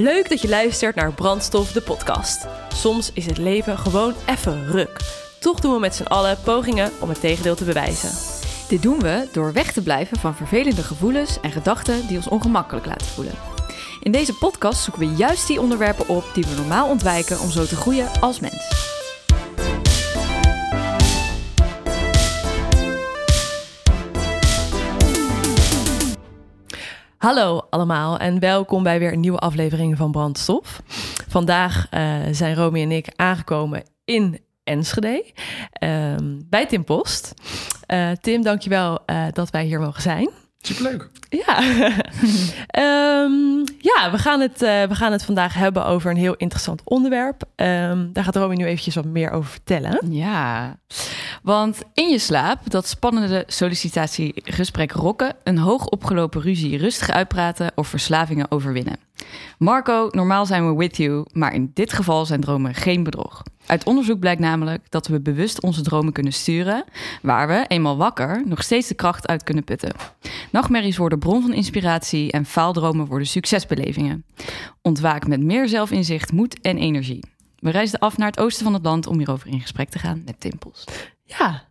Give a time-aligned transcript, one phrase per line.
[0.00, 2.46] Leuk dat je luistert naar Brandstof, de podcast.
[2.74, 5.00] Soms is het leven gewoon even ruk.
[5.38, 8.10] Toch doen we met z'n allen pogingen om het tegendeel te bewijzen.
[8.68, 12.86] Dit doen we door weg te blijven van vervelende gevoelens en gedachten die ons ongemakkelijk
[12.86, 13.34] laten voelen.
[14.02, 17.64] In deze podcast zoeken we juist die onderwerpen op die we normaal ontwijken om zo
[17.64, 18.87] te groeien als mens.
[27.18, 30.82] Hallo allemaal en welkom bij weer een nieuwe aflevering van Brandstof.
[31.28, 35.24] Vandaag uh, zijn Romy en ik aangekomen in Enschede
[35.84, 37.34] um, bij Tim Post.
[37.88, 40.30] Uh, Tim, dankjewel uh, dat wij hier mogen zijn.
[40.58, 41.10] Superleuk.
[41.28, 41.58] Ja.
[43.24, 46.80] um, ja, we gaan, het, uh, we gaan het vandaag hebben over een heel interessant
[46.84, 47.42] onderwerp.
[47.56, 50.12] Um, daar gaat Romy nu eventjes wat meer over vertellen.
[50.12, 50.76] Ja,
[51.42, 57.88] want in je slaap, dat spannende sollicitatiegesprek rokken, een hoog opgelopen ruzie rustig uitpraten of
[57.88, 59.07] verslavingen overwinnen.
[59.58, 63.42] Marco, normaal zijn we with you, maar in dit geval zijn dromen geen bedrog.
[63.66, 66.84] Uit onderzoek blijkt namelijk dat we bewust onze dromen kunnen sturen,
[67.22, 69.92] waar we, eenmaal wakker, nog steeds de kracht uit kunnen putten.
[70.50, 74.24] Nachtmerries worden bron van inspiratie en faaldromen worden succesbelevingen.
[74.82, 77.24] Ontwaak met meer zelfinzicht, moed en energie.
[77.58, 80.22] We reisden af naar het oosten van het land om hierover in gesprek te gaan
[80.24, 81.16] met Tim Post.
[81.28, 81.62] Ja,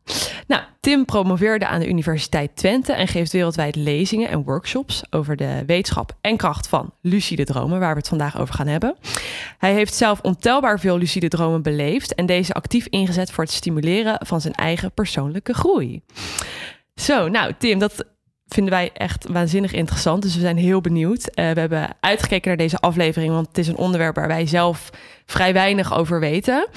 [0.47, 5.63] nou, Tim promoveerde aan de Universiteit Twente en geeft wereldwijd lezingen en workshops over de
[5.65, 8.95] wetenschap en kracht van lucide dromen, waar we het vandaag over gaan hebben.
[9.57, 14.25] Hij heeft zelf ontelbaar veel lucide dromen beleefd en deze actief ingezet voor het stimuleren
[14.25, 16.01] van zijn eigen persoonlijke groei.
[16.95, 18.05] Zo, nou, Tim, dat
[18.47, 20.21] vinden wij echt waanzinnig interessant.
[20.21, 21.19] Dus we zijn heel benieuwd.
[21.19, 24.89] Uh, we hebben uitgekeken naar deze aflevering, want het is een onderwerp waar wij zelf
[25.25, 26.67] vrij weinig over weten.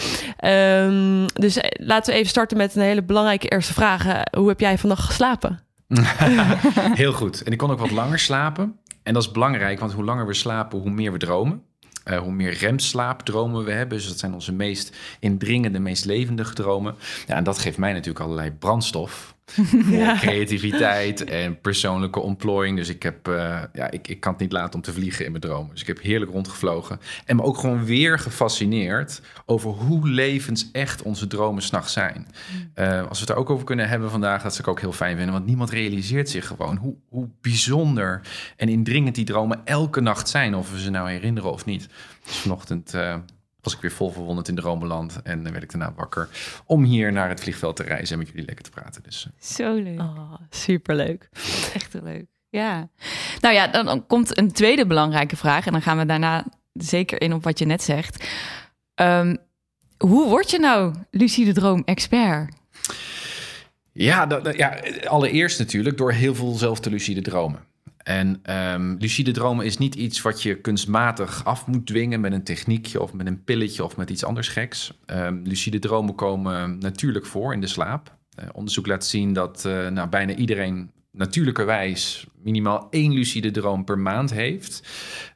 [0.44, 4.04] Um, dus laten we even starten met een hele belangrijke eerste vraag.
[4.36, 5.60] Hoe heb jij vannacht geslapen?
[7.02, 7.42] heel goed.
[7.42, 8.78] En ik kon ook wat langer slapen.
[9.02, 11.62] En dat is belangrijk, want hoe langer we slapen, hoe meer we dromen.
[12.20, 13.98] Hoe meer remslaapdromen we hebben.
[13.98, 16.94] Dus dat zijn onze meest indringende, meest levendige dromen.
[17.26, 19.34] Ja, en dat geeft mij natuurlijk allerlei brandstof
[19.90, 20.16] ja.
[20.16, 22.76] creativiteit en persoonlijke ontplooiing.
[22.76, 25.30] Dus ik, heb, uh, ja, ik, ik kan het niet laten om te vliegen in
[25.30, 25.70] mijn dromen.
[25.70, 27.00] Dus ik heb heerlijk rondgevlogen.
[27.24, 32.26] En me ook gewoon weer gefascineerd over hoe levensecht onze dromen s'nachts zijn.
[32.74, 34.92] Uh, als we het er ook over kunnen hebben vandaag, dat zou ik ook heel
[34.92, 35.34] fijn vinden.
[35.34, 38.20] Want niemand realiseert zich gewoon hoe, hoe bijzonder
[38.56, 40.54] en indringend die dromen elke nacht zijn.
[40.54, 41.88] Of we ze nou herinneren of niet.
[42.24, 42.94] Dus vanochtend...
[42.94, 43.14] Uh,
[43.62, 45.22] was ik weer vol verwonderd in Dromenland.
[45.22, 46.28] En dan werd ik daarna wakker
[46.66, 49.02] om hier naar het vliegveld te reizen en met jullie lekker te praten.
[49.02, 50.00] Dus, Zo leuk.
[50.00, 51.28] Oh, superleuk.
[51.74, 52.26] Echt leuk.
[52.48, 52.88] Ja.
[53.40, 55.66] Nou ja, dan komt een tweede belangrijke vraag.
[55.66, 58.28] En dan gaan we daarna zeker in op wat je net zegt.
[58.94, 59.36] Um,
[59.98, 62.54] hoe word je nou lucide droom-expert?
[63.92, 67.64] Ja, dat, ja, allereerst natuurlijk door heel veel zelf te lucide dromen.
[68.10, 72.42] En um, lucide dromen is niet iets wat je kunstmatig af moet dwingen met een
[72.42, 74.98] techniekje of met een pilletje of met iets anders geks.
[75.06, 78.16] Um, lucide dromen komen natuurlijk voor in de slaap.
[78.38, 83.98] Uh, onderzoek laat zien dat uh, nou, bijna iedereen natuurlijkerwijs minimaal één lucide droom per
[83.98, 84.88] maand heeft.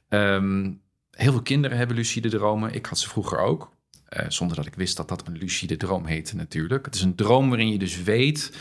[0.08, 0.80] Um,
[1.10, 2.74] heel veel kinderen hebben lucide dromen.
[2.74, 3.72] Ik had ze vroeger ook.
[4.18, 6.84] Uh, zonder dat ik wist dat dat een lucide droom heette natuurlijk.
[6.84, 8.52] Het is een droom waarin je dus weet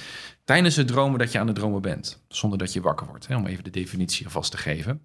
[0.43, 3.27] tijdens het dromen dat je aan het dromen bent, zonder dat je wakker wordt.
[3.29, 5.01] Om even de definitie vast te geven.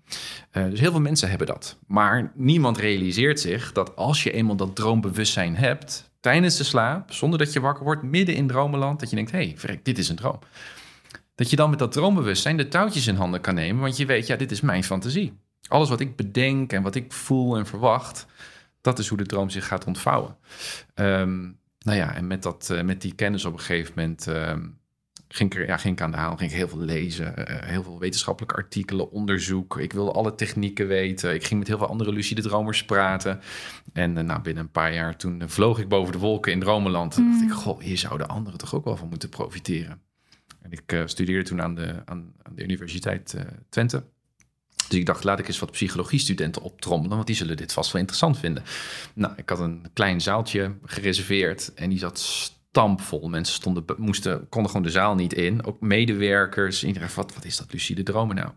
[0.52, 1.78] Uh, dus heel veel mensen hebben dat.
[1.86, 7.38] Maar niemand realiseert zich dat als je eenmaal dat droombewustzijn hebt, tijdens de slaap, zonder
[7.38, 10.08] dat je wakker wordt, midden in dromenland, dat je denkt, hé, hey, verrek, dit is
[10.08, 10.38] een droom.
[11.34, 14.26] Dat je dan met dat droombewustzijn de touwtjes in handen kan nemen, want je weet,
[14.26, 15.32] ja, dit is mijn fantasie.
[15.68, 18.26] Alles wat ik bedenk en wat ik voel en verwacht,
[18.80, 20.36] dat is hoe de droom zich gaat ontvouwen.
[20.94, 24.78] Um, nou ja, en met, dat, uh, met die kennis op een gegeven moment um,
[25.28, 27.82] ging ik, ja, ging ik aan de haal, ging ik heel veel lezen, uh, heel
[27.82, 29.78] veel wetenschappelijke artikelen, onderzoek.
[29.78, 31.34] Ik wilde alle technieken weten.
[31.34, 33.40] Ik ging met heel veel andere lucide dromers praten.
[33.92, 36.60] En uh, nou, binnen een paar jaar toen uh, vloog ik boven de wolken in
[36.60, 37.16] Dromenland.
[37.16, 37.30] Mm.
[37.30, 40.00] dacht ik, goh, hier zouden anderen toch ook wel van moeten profiteren.
[40.62, 43.34] En ik studeerde toen aan de, aan, aan de Universiteit
[43.68, 44.04] Twente.
[44.88, 48.00] Dus ik dacht, laat ik eens wat psychologiestudenten optrommelen, want die zullen dit vast wel
[48.00, 48.62] interessant vinden.
[49.14, 53.28] Nou, ik had een klein zaaltje gereserveerd en die zat stampvol.
[53.28, 55.64] Mensen stonden, moesten, konden gewoon de zaal niet in.
[55.64, 56.84] Ook medewerkers.
[56.84, 58.48] Iedereen wat, wat is dat lucide dromen nou?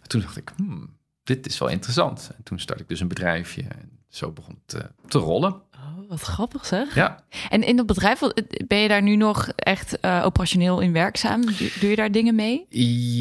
[0.00, 2.30] En toen dacht ik, hmm, dit is wel interessant.
[2.36, 3.62] En toen start ik dus een bedrijfje.
[3.62, 5.62] En zo begon het uh, te rollen.
[6.10, 6.94] Wat grappig zeg.
[6.94, 7.24] Ja.
[7.48, 8.20] En in dat bedrijf,
[8.66, 11.44] ben je daar nu nog echt uh, operationeel in werkzaam?
[11.80, 12.66] Doe je daar dingen mee?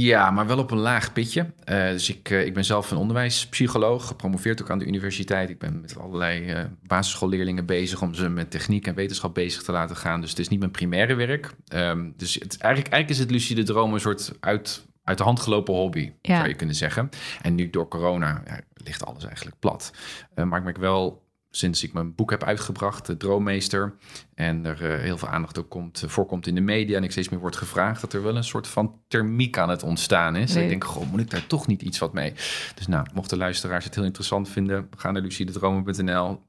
[0.07, 1.41] Ja, maar wel op een laag pitje.
[1.65, 5.49] Uh, dus ik, uh, ik ben zelf een onderwijspsycholoog, gepromoveerd ook aan de universiteit.
[5.49, 9.95] Ik ben met allerlei basisschoolleerlingen bezig om ze met techniek en wetenschap bezig te laten
[9.95, 10.21] gaan.
[10.21, 11.53] Dus het is niet mijn primaire werk.
[11.73, 15.39] Um, dus het, eigenlijk, eigenlijk is het lucide droom een soort uit uit de hand
[15.39, 16.35] gelopen hobby, Ja.
[16.35, 17.09] zou je kunnen zeggen.
[17.41, 19.91] En nu door corona ja, ligt alles eigenlijk plat.
[20.33, 23.95] Eh, maar ik merk wel, sinds ik mijn boek heb uitgebracht, De Droommeester,
[24.35, 27.11] en er eh, heel veel aandacht ook komt, eh, voorkomt in de media en ik
[27.11, 30.53] steeds meer wordt gevraagd, dat er wel een soort van thermiek aan het ontstaan is.
[30.53, 30.63] Nee.
[30.63, 32.33] ik denk, goh, moet ik daar toch niet iets wat mee?
[32.75, 36.41] Dus nou, mochten luisteraars het heel interessant vinden, ga naar lucidedromen.nl.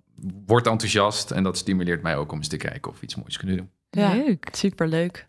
[0.47, 3.37] Word enthousiast en dat stimuleert mij ook om eens te kijken of we iets moois
[3.37, 3.71] kunnen doen.
[3.91, 4.15] Ja.
[4.15, 4.49] Leuk.
[4.53, 5.27] Superleuk.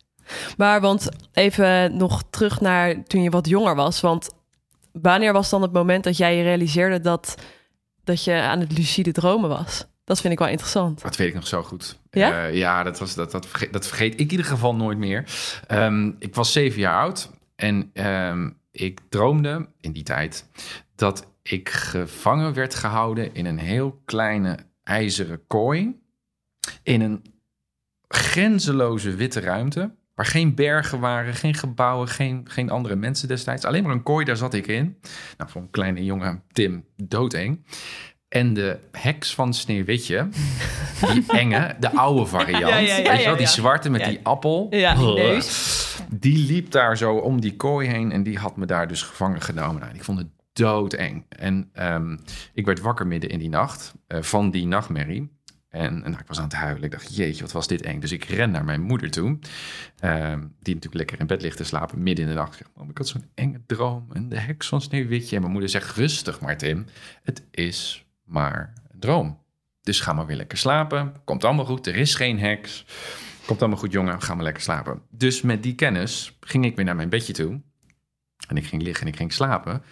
[0.57, 4.01] Maar want even nog terug naar toen je wat jonger was.
[4.01, 4.29] Want
[4.91, 7.35] wanneer was dan het moment dat jij je realiseerde dat,
[8.11, 9.85] dat je aan het lucide dromen was?
[10.03, 11.01] Dat vind ik wel interessant.
[11.01, 11.99] Dat weet ik nog zo goed.
[12.09, 12.47] Ja?
[12.47, 15.23] Eh, ja, dat, was, dat, dat, vergeet, dat vergeet ik in ieder geval nooit meer.
[15.67, 20.45] Ehm, ik was zeven jaar oud en ehm, ik droomde in die tijd
[20.95, 25.99] dat ik gevangen werd gehouden in een heel kleine ijzeren kooi.
[26.83, 27.23] In een
[28.07, 29.95] grenzeloze witte ruimte.
[30.21, 33.65] Waar geen bergen waren, geen gebouwen, geen, geen andere mensen destijds.
[33.65, 34.97] Alleen maar een kooi, daar zat ik in.
[35.37, 37.65] Nou, voor een kleine jongen, Tim, doodeng.
[38.27, 40.27] En de heks van Sneeuwwitje,
[41.13, 42.59] die enge, de oude variant.
[42.59, 44.67] Ja, ja, ja, weet je wel, die zwarte met die appel.
[46.09, 49.41] Die liep daar zo om die kooi heen en die had me daar dus gevangen
[49.41, 49.81] genomen.
[49.81, 51.25] Nou, ik vond het doodeng.
[51.29, 52.17] En ehm,
[52.53, 55.39] ik werd wakker midden in die nacht eh, van die nachtmerrie.
[55.71, 56.83] En, en ik was aan het huilen.
[56.83, 57.99] Ik dacht, jeetje, wat was dit eng.
[57.99, 59.39] Dus ik ren naar mijn moeder toe.
[59.99, 62.59] ehm, die natuurlijk lekker in bed ligt te slapen midden in de nacht.
[62.59, 64.07] Ik zeg, ik had zo'n enge droom.
[64.13, 65.35] En de heks van Sneeuwwitje.
[65.35, 66.85] En mijn moeder zegt, rustig maar Tim.
[67.23, 69.39] Het is maar een droom.
[69.81, 71.13] Dus ga maar weer lekker slapen.
[71.23, 71.87] Komt allemaal goed.
[71.87, 72.85] Er is geen heks.
[73.45, 74.21] Komt allemaal goed, jongen.
[74.21, 75.01] Ga maar lekker slapen.
[75.09, 77.61] Dus met die kennis ging ik weer naar mijn bedje toe.
[78.47, 79.83] En ik ging liggen en ik ging slapen.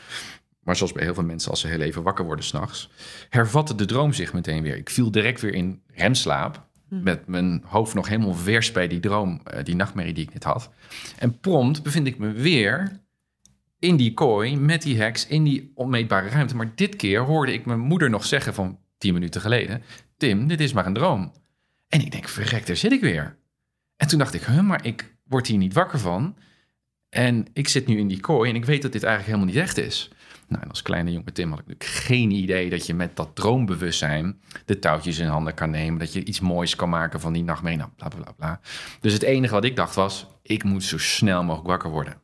[0.69, 2.89] Maar zoals bij heel veel mensen, als ze heel even wakker worden s'nachts,
[3.29, 4.75] hervatte de droom zich meteen weer.
[4.75, 6.67] Ik viel direct weer in remslaap.
[6.87, 10.43] Met mijn hoofd nog helemaal vers bij die droom, eh, die nachtmerrie die ik net
[10.43, 10.69] had.
[11.17, 12.99] En prompt bevind ik me weer
[13.79, 16.55] in die kooi met die heks in die onmeetbare ruimte.
[16.55, 19.81] Maar dit keer hoorde ik mijn moeder nog zeggen van tien minuten geleden:
[20.17, 21.31] Tim, dit is maar een droom.
[21.87, 23.37] En ik denk, verrek, daar zit ik weer.
[23.95, 26.35] En toen dacht ik, huh, maar ik word hier niet wakker van.
[27.09, 29.63] En ik zit nu in die kooi en ik weet dat dit eigenlijk helemaal niet
[29.63, 30.09] echt is.
[30.49, 33.35] Nou, en als kleine jonge Tim had ik natuurlijk geen idee dat je met dat
[33.35, 35.99] droombewustzijn de touwtjes in handen kan nemen.
[35.99, 37.79] Dat je iets moois kan maken van die nachtmerrie.
[37.79, 38.59] Nou, bla bla.
[38.99, 42.21] Dus het enige wat ik dacht was, ik moet zo snel mogelijk wakker worden.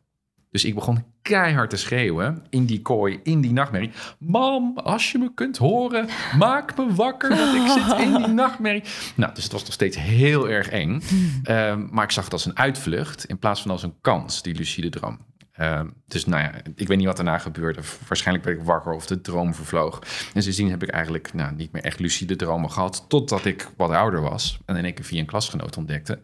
[0.52, 3.92] Dus ik begon keihard te schreeuwen in die kooi, in die nachtmerrie.
[4.20, 6.08] Mam, als je me kunt horen,
[6.38, 8.84] maak me wakker, want ik zit in die nachtmerrie.
[9.16, 11.02] Nou, dus het was nog steeds heel erg eng.
[11.44, 14.56] Ehm, maar ik zag het als een uitvlucht in plaats van als een kans, die
[14.56, 15.20] lucide droom.
[15.56, 17.82] Ehm, dus nou ja, ik weet niet wat daarna gebeurde.
[18.08, 20.00] Waarschijnlijk werd ik wakker of de droom vervloog.
[20.34, 23.06] En sindsdien heb ik eigenlijk nou, niet meer echt lucide dromen gehad.
[23.08, 26.20] Totdat ik wat ouder was en in één keer via een klasgenoot ontdekte...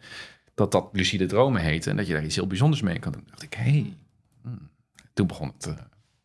[0.54, 3.20] dat dat lucide dromen heette en dat je daar iets heel bijzonders mee kan doen.
[3.20, 3.96] Toen dacht ik, hé, hey,
[4.42, 4.70] hmm.
[5.12, 5.74] toen begon het eh,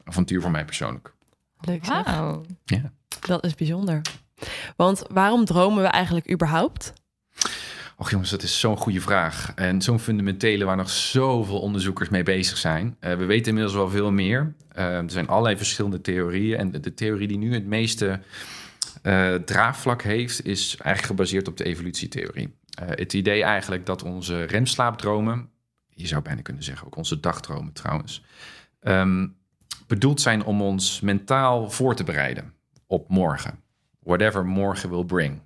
[0.04, 1.14] avontuur voor mij persoonlijk.
[1.60, 2.06] Leuk zeg.
[2.06, 2.46] Wauw.
[2.66, 2.92] Ja.
[3.20, 4.02] Dat is bijzonder.
[4.76, 6.94] Want waarom dromen we eigenlijk überhaupt?
[8.00, 9.52] Och jongens, dat is zo'n goede vraag.
[9.56, 12.96] En zo'n fundamentele waar nog zoveel onderzoekers mee bezig zijn.
[13.00, 14.54] Eh, we weten inmiddels wel veel meer.
[14.72, 16.58] Eh, er zijn allerlei verschillende theorieën.
[16.58, 18.20] En de, theorie die nu het meeste
[19.02, 22.56] eh, draagvlak heeft, is eigenlijk gebaseerd op de evolutietheorie.
[22.82, 25.50] Het idee eigenlijk dat onze remslaapdromen,
[25.90, 28.24] je zou bijna kunnen zeggen ook onze dagdromen trouwens,
[28.80, 29.28] ehm,
[29.88, 32.54] bedoeld zijn om ons mentaal voor te bereiden
[32.88, 33.60] op morgen.
[34.00, 35.40] Whatever morgen will bring.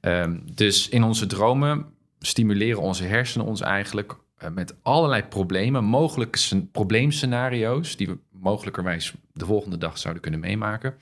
[0.00, 1.86] Ehm, dus in onze dromen
[2.18, 9.14] stimuleren onze hersenen ons eigenlijk eh, met allerlei problemen, mogelijke scen- probleemscenario's die we mogelijkerwijs
[9.32, 10.94] de volgende dag zouden kunnen meemaken,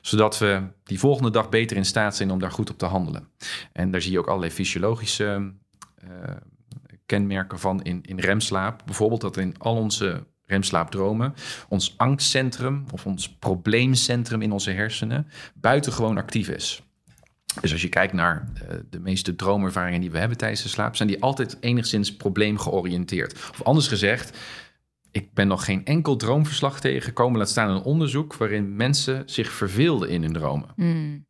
[0.00, 3.28] zodat we die volgende dag beter in staat zijn om daar goed op te handelen.
[3.72, 5.52] En daar zie je ook allerlei fysiologische
[5.94, 6.08] eh,
[7.06, 8.82] kenmerken van in, in remslaap.
[8.84, 11.34] Bijvoorbeeld dat in al onze remslaapdromen
[11.68, 16.82] ons angstcentrum of ons probleemcentrum in onze hersenen buitengewoon actief is.
[17.60, 20.96] Dus als je kijkt naar eh, de meeste droomervaringen die we hebben tijdens de slaap,
[20.96, 23.32] zijn die altijd enigszins probleemgeoriënteerd.
[23.50, 24.38] Of anders gezegd,
[25.10, 30.08] ik ben nog geen enkel droomverslag tegengekomen, laat staan een onderzoek waarin mensen zich verveelden
[30.08, 30.68] in hun dromen.
[30.76, 31.26] Hmm.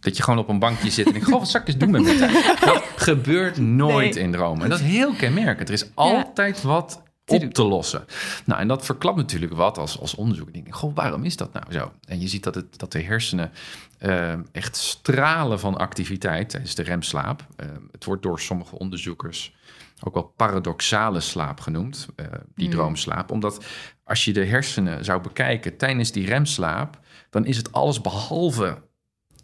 [0.00, 1.90] Dat je gewoon op een bankje zit en denkt, goh, wat zal ik eens doen
[1.90, 2.56] met mijn tijd?
[2.64, 4.24] Dat gebeurt nooit Nee.
[4.24, 4.62] in dromen.
[4.64, 5.68] En dat is heel kenmerkend.
[5.68, 8.04] Er is altijd wat op te lossen.
[8.44, 10.48] Nou, en dat verklapt natuurlijk wat als, als onderzoek.
[10.48, 11.92] Ik denk, goh, waarom is dat nou zo?
[12.04, 13.50] En je ziet dat, het, dat de hersenen
[13.98, 17.46] eh, echt stralen van activiteit tijdens de remslaap.
[17.56, 19.56] Eh, het wordt door sommige onderzoekers
[20.00, 22.76] ook wel paradoxale slaap genoemd, eh, die Hmm.
[22.76, 23.30] droomslaap.
[23.30, 23.64] Omdat
[24.04, 26.98] als je de hersenen zou bekijken tijdens die remslaap,
[27.30, 28.78] dan is het alles behalve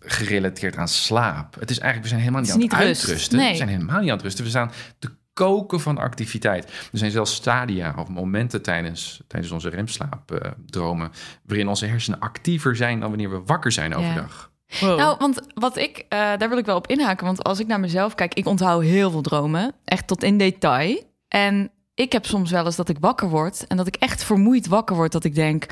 [0.01, 1.55] gerelateerd aan slaap.
[1.61, 3.03] Het is eigenlijk, we zijn helemaal niet aan het rust.
[3.03, 3.39] uitrusten.
[3.39, 3.51] Nee.
[3.51, 4.45] We zijn helemaal niet aan het rusten.
[4.45, 6.65] We staan te koken van activiteit.
[6.65, 11.13] Er zijn zelfs stadia of momenten tijdens, tijdens onze remslaapdromen...
[11.47, 14.53] waarin onze hersenen actiever zijn dan wanneer we wakker zijn overdag.
[14.81, 14.99] Wow.
[14.99, 17.27] Nou, want wat ik, eh, daar wil ik wel op inhaken.
[17.27, 19.75] Want als ik naar mezelf kijk, ik onthoud heel veel dromen.
[19.85, 21.03] Echt tot in detail.
[21.29, 23.67] En ik heb soms wel eens dat ik wakker word.
[23.67, 25.13] En dat ik echt vermoeid wakker word.
[25.13, 25.67] Dat ik denk,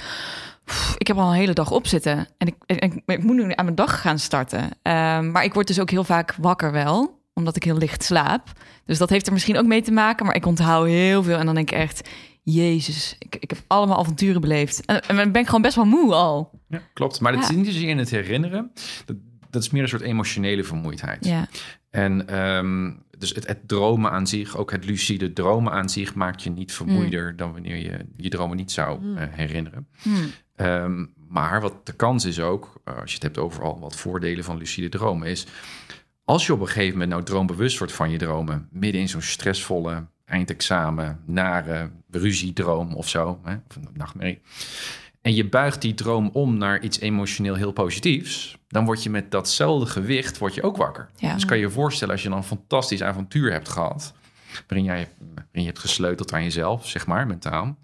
[0.65, 2.29] "Pff, ik heb al een hele dag op zitten.
[2.39, 4.71] En ik, ik, ik, ik moet nu aan mijn dag gaan starten.
[4.83, 7.22] Ehm, maar ik word dus ook heel vaak wakker wel.
[7.35, 8.53] Omdat ik heel licht slaap.
[8.85, 10.27] Dus dat heeft er misschien ook mee te maken.
[10.27, 11.39] Maar ik onthoud heel veel.
[11.39, 12.09] En dan denk ik echt,
[12.43, 14.85] jezus, ik, ik heb allemaal avonturen beleefd.
[14.85, 16.51] En, en dan ben ik gewoon best wel moe al.
[16.69, 17.21] Ja, klopt.
[17.21, 17.49] Maar dat Ja.
[17.49, 18.73] is niet zozeer in het herinneren.
[19.05, 19.17] Dat,
[19.51, 21.25] dat is meer een soort emotionele vermoeidheid.
[21.25, 21.49] Ja,
[21.91, 26.43] En ehm, dus het, het dromen aan zich, ook het lucide dromen aan zich, maakt
[26.43, 29.87] je niet vermoeider dan wanneer je je dromen niet zou eh, herinneren.
[30.03, 30.31] Hmm.
[30.57, 33.97] Ehm, maar wat de kans is ook, eh, als je het hebt over al wat
[33.97, 35.47] voordelen van lucide dromen, is
[36.33, 39.23] als je op een gegeven moment nou droombewust wordt van je dromen, midden in zo'n
[39.23, 44.41] stressvolle eindexamen, nare ruziedroom of zo, hè, of een nachtmerrie,
[45.23, 49.31] en je buigt die droom om naar iets emotioneel heel positiefs, dan word je met
[49.31, 51.09] datzelfde gewicht word je ook wakker.
[51.17, 51.35] Ja.
[51.35, 54.15] Dus kan je je voorstellen als je dan een fantastisch avontuur hebt gehad,
[54.67, 57.79] waarin, jij, waarin je hebt gesleuteld aan jezelf, zeg maar, mentaal,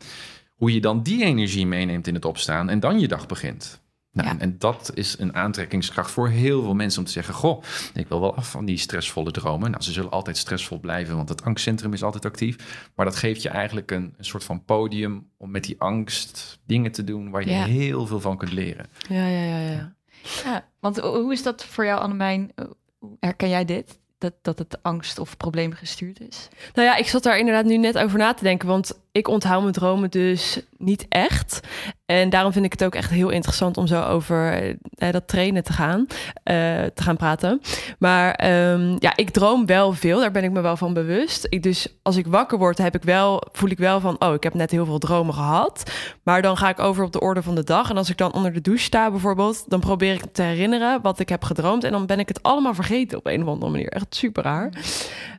[0.55, 3.83] hoe je dan die energie meeneemt in het opstaan en dan je dag begint.
[4.13, 4.39] Nou, Ja.
[4.39, 7.63] en, dat is een aantrekkingskracht voor heel veel mensen om te zeggen: Goh,
[7.95, 9.71] ik wil wel af van die stressvolle dromen.
[9.71, 12.89] Nou, ze zullen altijd stressvol blijven, want het angstcentrum is altijd actief.
[12.95, 16.93] Maar dat geeft je eigenlijk een, een soort van podium om met die angst dingen
[16.93, 17.65] te doen waar je Ja.
[17.65, 18.87] heel veel van kunt leren.
[19.09, 19.97] Ja, ja, ja, ja.
[20.45, 22.53] Ja, want ho- hoe is dat voor jou, Annemijn?
[22.99, 23.99] Hoe Herken jij dit?
[24.19, 26.49] Dat, dat het angst of probleem gestuurd is?
[26.75, 29.61] Nou ja, ik zat daar inderdaad nu net over na te denken, want ik onthoud
[29.61, 31.61] mijn dromen dus niet echt.
[32.07, 34.53] En daarom vind ik het ook echt heel interessant om zo over
[34.95, 36.07] eh, dat trainen te gaan,
[36.43, 36.55] eh,
[36.95, 37.61] te gaan praten.
[37.99, 41.57] Maar ehm, ja, ik droom wel veel, daar ben ik me wel van bewust.
[41.61, 44.55] Dus als ik wakker word, heb ik wel, voel ik wel van, oh, ik heb
[44.55, 45.91] net heel veel dromen gehad.
[46.23, 47.91] Maar dan ga ik over op de orde van de dag.
[47.91, 51.19] En als ik dan onder de douche sta bijvoorbeeld, dan probeer ik te herinneren wat
[51.19, 51.85] ik heb gedroomd.
[51.85, 53.89] En dan ben ik het allemaal vergeten op een of andere manier.
[53.89, 54.73] Echt super raar.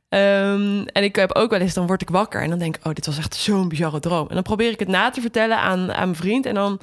[0.09, 2.85] Ehm, en ik heb ook wel eens, dan word ik wakker en dan denk ik,
[2.85, 4.27] oh, dit was echt zo'n bizarre droom.
[4.27, 6.45] En dan probeer ik het na te vertellen aan, aan mijn vriend.
[6.45, 6.79] En dan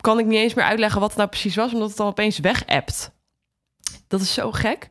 [0.00, 2.38] kan ik niet eens meer uitleggen wat het nou precies was, omdat het dan opeens
[2.38, 3.10] weg appt.
[4.08, 4.90] Dat is zo gek.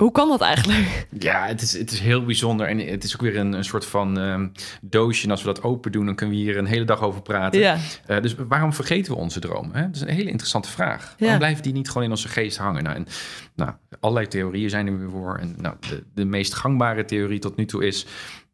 [0.00, 1.06] Hoe kan dat eigenlijk?
[1.18, 2.66] Ja, het is, het is heel bijzonder.
[2.66, 4.48] En het is ook weer een, een soort van ehm,
[4.80, 5.24] doosje.
[5.24, 7.60] En als we dat open doen, dan kunnen we hier een hele dag over praten.
[7.60, 7.76] Ja,
[8.06, 9.76] Eh, dus waarom vergeten we onze dromen?
[9.76, 9.82] Hè?
[9.86, 11.14] Dat is een hele interessante vraag.
[11.18, 12.82] Waarom blijven die niet gewoon in onze geest hangen?
[12.82, 13.06] Nou, en,
[13.54, 15.36] nou, allerlei theorieën zijn er weer voor.
[15.38, 18.06] En nou, de, de meest gangbare theorie tot nu toe is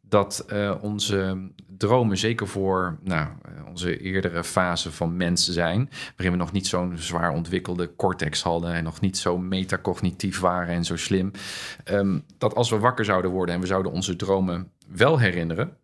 [0.09, 1.37] dat eh, onze
[1.77, 6.67] dromen, zeker voor nou, eh, onze eerdere fase van mensen zijn, waarin we nog niet
[6.67, 11.31] zo'n zwaar ontwikkelde cortex hadden en nog niet zo metacognitief waren en zo slim,
[11.83, 15.77] ehm, dat als we wakker zouden worden en we zouden onze dromen wel herinneren,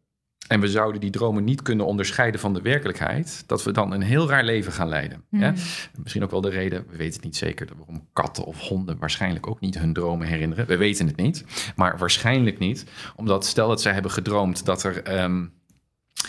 [0.48, 4.02] en we zouden die dromen niet kunnen onderscheiden van de werkelijkheid, dat we dan een
[4.02, 5.24] heel raar leven gaan leiden.
[5.30, 5.42] Hmm.
[5.42, 5.52] Hè?
[5.98, 9.48] Misschien ook wel de reden, we weten het niet zeker, waarom katten of honden waarschijnlijk
[9.48, 10.66] ook niet hun dromen herinneren.
[10.66, 11.46] We weten het niet,
[11.76, 12.86] maar waarschijnlijk niet.
[13.16, 15.46] Omdat stel dat zij hebben gedroomd dat er ehm,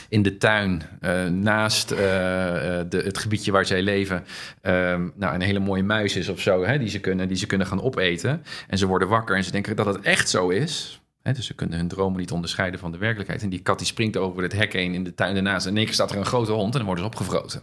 [0.09, 4.25] in de tuin eh, naast eh, eh, de, het gebiedje waar zij leven,
[4.61, 7.47] ehm, nou, een hele mooie muis is of zo, hè, die, ze kunnen, die ze
[7.47, 8.43] kunnen gaan opeten.
[8.69, 11.03] En ze worden wakker en ze denken dat het echt zo is.
[11.33, 13.43] Dus ze kunnen hun dromen niet onderscheiden van de werkelijkheid.
[13.43, 15.65] En die kat die springt over het hek heen in de tuin ernaast.
[15.65, 17.63] En in één keer staat er een grote hond en dan worden ze opgevroten.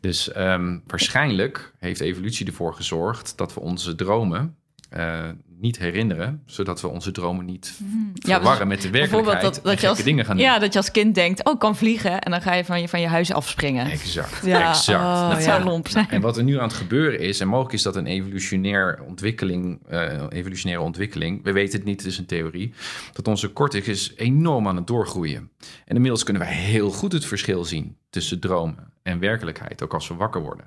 [0.00, 4.56] Dus ehm, waarschijnlijk heeft evolutie ervoor gezorgd dat we onze dromen
[4.90, 5.28] eh,
[5.60, 7.80] niet herinneren, zodat we onze dromen niet
[8.14, 10.44] Ja, verwarren met de werkelijkheid dat, dat, je gekke als, dingen gaan doen.
[10.44, 12.20] ja, dat je als kind denkt, oh, ik kan vliegen.
[12.20, 13.90] En dan ga je van je, van je huis afspringen.
[13.90, 15.02] Exact, Ja, exact.
[15.02, 15.44] oh, dat ja.
[15.44, 16.10] zou lomp zijn.
[16.10, 19.78] En wat er nu aan het gebeuren is, en mogelijk is dat een evolutionair ontwikkeling,
[19.88, 22.72] eh, evolutionaire ontwikkeling, we weten het niet, het is een theorie,
[23.12, 25.50] dat onze cortex is enorm aan het doorgroeien.
[25.84, 30.08] En inmiddels kunnen wij heel goed het verschil zien tussen dromen en werkelijkheid, ook als
[30.08, 30.66] we wakker worden.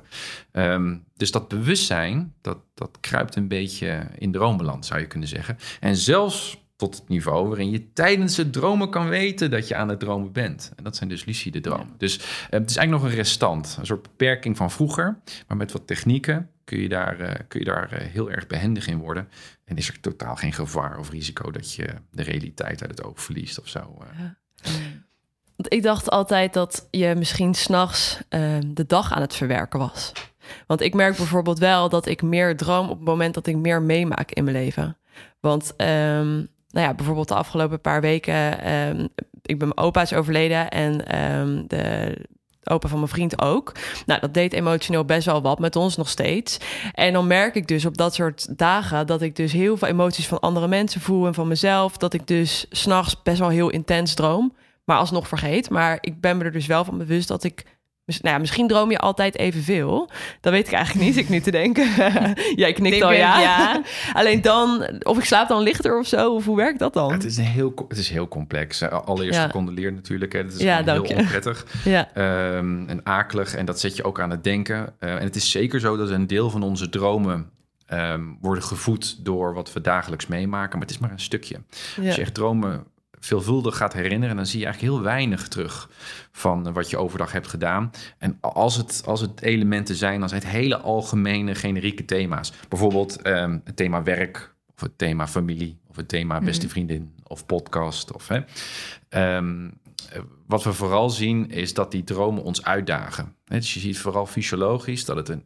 [0.52, 5.58] Ehm, dus dat bewustzijn, dat, dat kruipt een beetje in droombeland, zou je kunnen zeggen.
[5.80, 9.90] En zelfs tot het niveau waarin je tijdens het dromen kan weten dat je aan
[9.90, 10.72] het dromen bent.
[10.76, 11.94] En dat zijn dus lucide dromen.
[11.98, 15.20] Dus eh, het is eigenlijk nog een restant, een soort beperking van vroeger.
[15.48, 18.88] Maar met wat technieken kun je daar, eh, kun je daar eh, heel erg behendig
[18.88, 19.30] in worden.
[19.66, 23.22] En is er totaal geen gevaar of risico dat je de realiteit uit het oog
[23.22, 23.98] verliest of zo.
[24.64, 24.72] eh.
[25.58, 30.12] Ik dacht altijd dat je misschien s'nachts uh, de dag aan het verwerken was.
[30.68, 33.82] Want ik merk bijvoorbeeld wel dat ik meer droom op het moment dat ik meer
[33.82, 34.98] meemaak in mijn leven.
[35.40, 39.10] Want um, nou ja, bijvoorbeeld de afgelopen paar weken, um,
[39.42, 40.98] ik ben mijn opa is overleden en
[41.68, 42.16] de
[42.64, 43.72] opa van mijn vriend ook.
[44.06, 46.58] Nou, dat deed emotioneel best wel wat met ons nog steeds.
[46.94, 50.28] En dan merk ik dus op dat soort dagen dat ik dus heel veel emoties
[50.28, 51.98] van andere mensen voel en van mezelf.
[51.98, 54.54] Dat ik dus s'nachts best wel heel intens droom,
[54.88, 55.70] maar alsnog vergeet.
[55.70, 57.66] Maar ik ben me er dus wel van bewust dat ik
[58.08, 60.10] nou ja, misschien droom je altijd evenveel.
[60.42, 61.88] Dat weet ik eigenlijk niet, ik nu te denken.
[62.56, 63.40] Jij knikt al ja.
[63.40, 63.82] ja.
[64.14, 67.12] Alleen dan, of ik slaap dan lichter of zo, of hoe werkt dat dan?
[67.12, 68.82] het, is een heel, het is heel complex.
[68.84, 69.46] Allereerst ja.
[69.46, 70.34] gecondoleerd natuurlijk.
[70.34, 70.40] Hè.
[70.40, 72.10] Het is ja, heel onprettig ja.
[72.58, 73.56] Um, en akelig.
[73.56, 74.94] En dat zet je ook aan het denken.
[75.00, 77.50] Uh, en het is zeker zo dat een deel van onze dromen
[77.94, 80.72] um, worden gevoed door wat we dagelijks meemaken.
[80.72, 81.56] Maar het is maar een stukje.
[82.06, 82.86] Als je echt dromen
[83.28, 85.90] veelvuldig gaat herinneren, dan zie je eigenlijk heel weinig terug
[86.32, 87.92] van wat je overdag hebt gedaan.
[88.18, 92.54] En als het, als het elementen zijn, dan zijn het hele algemene, generieke thema's.
[92.70, 96.72] Bijvoorbeeld um, het thema werk, of het thema familie, of het thema beste mhm.
[96.72, 98.12] vriendin, of podcast.
[98.12, 98.40] Of, hè.
[99.38, 99.80] Um,
[100.46, 103.36] wat we vooral zien is dat die dromen ons uitdagen.
[103.46, 105.44] Dus je ziet vooral fysiologisch dat het een,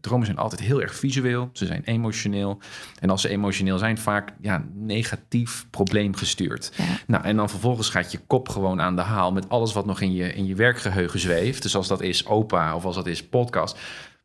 [0.00, 1.50] dromen zijn altijd heel erg visueel.
[1.52, 2.60] Ze zijn emotioneel.
[3.00, 6.72] En als ze emotioneel zijn, vaak ja, negatief probleemgestuurd.
[6.76, 6.84] Ja.
[7.06, 10.00] Nou, en dan vervolgens gaat je kop gewoon aan de haal met alles wat nog
[10.00, 11.62] in je, in je werkgeheugen zweeft.
[11.62, 13.78] Dus als dat is opa of als dat is podcast.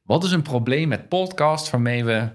[0.04, 2.30] Wat is een probleem met podcast waarmee we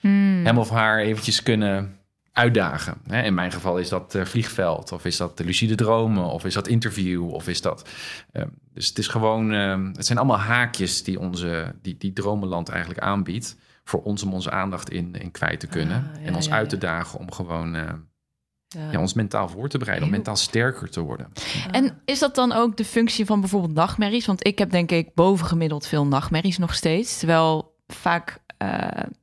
[0.00, 0.44] hmm.
[0.44, 1.96] hem of haar eventjes kunnen
[2.32, 2.96] uitdagen.
[3.10, 6.54] In mijn geval is dat uh, vliegveld, of is dat de lucide dromen, of is
[6.54, 7.88] dat interview, of is dat.
[8.32, 8.42] Uh,
[8.74, 13.00] dus het is gewoon, uh, het zijn allemaal haakjes die onze, die, die dromenland eigenlijk
[13.00, 13.56] aanbiedt.
[13.84, 16.10] Voor ons om onze aandacht in, in kwijt te kunnen.
[16.14, 19.00] Ah, en ons uit te dagen om gewoon eh, ja.
[19.00, 21.32] ons mentaal voor te bereiden, om mentaal sterker te worden.
[21.70, 24.26] En is dat dan ook de functie van bijvoorbeeld nachtmerries?
[24.26, 27.18] Want ik heb denk ik bovengemiddeld veel nachtmerries nog steeds.
[27.18, 28.41] Terwijl vaak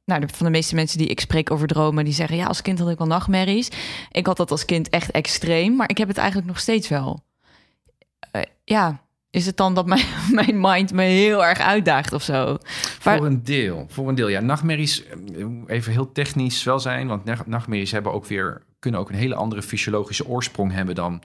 [0.06, 2.80] nou, van de meeste mensen die ik spreek over dromen, die zeggen ja, als kind
[2.80, 3.70] had ik wel nachtmerries.
[4.12, 7.24] Ik had dat als kind echt extreem, maar ik heb het eigenlijk nog steeds wel.
[8.36, 12.58] Uh, ja, is het dan dat mijn, mijn mind me heel erg uitdaagt of zo?
[13.00, 14.28] Voor een deel, voor een deel.
[14.28, 19.10] Ja, nachtmerries, eh, even heel technisch wel zijn, want nachtmerries hebben ook weer, kunnen ook
[19.10, 21.22] een hele andere fysiologische oorsprong hebben dan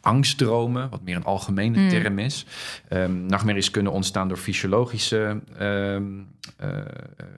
[0.00, 1.88] angstdromen, wat meer een algemene hmm.
[1.88, 2.46] term is.
[2.90, 6.28] Um, nachtmerries kunnen ontstaan door fysiologische um,
[6.62, 6.68] uh,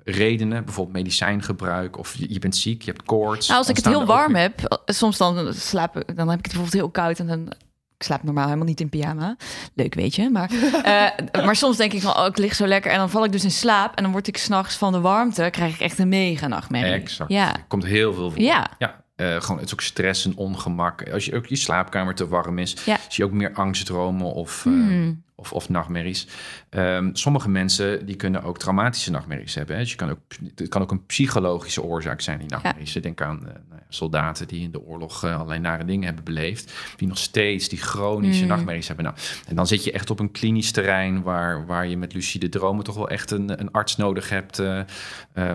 [0.05, 3.47] redenen, bijvoorbeeld medicijngebruik of je, je, bent ziek, je hebt koorts.
[3.47, 6.45] Nou, als ik het heel warm heb, eh, soms dan slaap ik, dan heb ik
[6.45, 7.53] het bijvoorbeeld heel koud en dan
[8.01, 9.37] ik slaap normaal helemaal niet in pyjama.
[9.75, 10.31] Leuk, weet je.
[10.31, 12.91] Maar, uh, maar soms denk ik van, oh, ik lig zo lekker.
[12.91, 13.95] En dan val ik dus in slaap.
[13.95, 16.93] En dan word ik s'nachts van de warmte, krijg ik echt een mega nachtmerrie.
[16.93, 17.31] Exact.
[17.31, 17.55] Ja.
[17.69, 18.41] Komt heel veel voor.
[18.41, 18.71] Ja.
[18.79, 19.00] ja.
[19.21, 21.11] Uh, gewoon, het is ook stress en ongemak.
[21.11, 25.09] Als je ook je slaapkamer te warm is, zie je ook meer angstdromen of, uh,
[25.41, 26.27] of, of nachtmerries.
[26.71, 29.75] Um, sommige mensen die kunnen ook traumatische nachtmerries hebben.
[29.77, 29.83] Hè.
[29.83, 30.19] Dus je kan ook,
[30.55, 32.93] het kan ook een psychologische oorzaak zijn, die nachtmerries.
[32.93, 33.01] Ja.
[33.01, 36.73] Denk aan uh, nou soldaten die in de oorlog uh, allerlei nare dingen hebben beleefd.
[36.97, 38.49] Die nog steeds die chronische mm.
[38.49, 39.05] nachtmerries hebben.
[39.05, 42.49] Nou, en dan zit je echt op een klinisch terrein waar, waar je met lucide
[42.49, 44.59] dromen toch wel echt een, een arts nodig hebt.
[44.59, 44.83] Uh,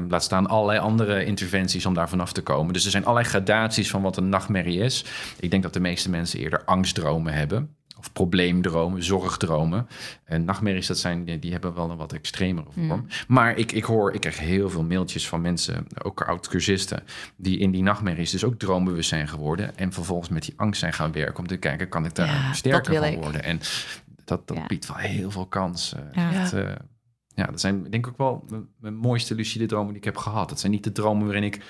[0.08, 2.74] laat staan allerlei andere interventies om daar vanaf te komen.
[2.74, 5.06] Dus er zijn allerlei gradaties van wat een nachtmerrie is.
[5.40, 9.88] Ik denk dat de meeste mensen eerder angstdromen hebben of probleemdromen, zorgdromen.
[10.24, 12.86] En nachtmerries, dat zijn, die, hebben wel een wat extremere vorm.
[12.86, 13.08] Mm.
[13.28, 17.04] Maar ik, ik hoor, ik krijg heel veel mailtjes van mensen, ook oud-cursisten,
[17.36, 19.78] die in die nachtmerries dus ook droombewust zijn geworden.
[19.78, 22.96] En vervolgens met die angst zijn gaan werken om te kijken, kan ik daar sterker
[22.96, 23.44] van worden?
[23.44, 23.60] En
[24.26, 26.10] dat, dat biedt wel heel veel kansen.
[26.12, 26.32] Ja.
[26.32, 26.72] Echt, uh,
[27.36, 30.18] ja, dat zijn denk ik ook wel mijn, mijn mooiste lucide dromen die ik heb
[30.18, 30.50] gehad.
[30.50, 31.62] Dat zijn niet de dromen waarin ik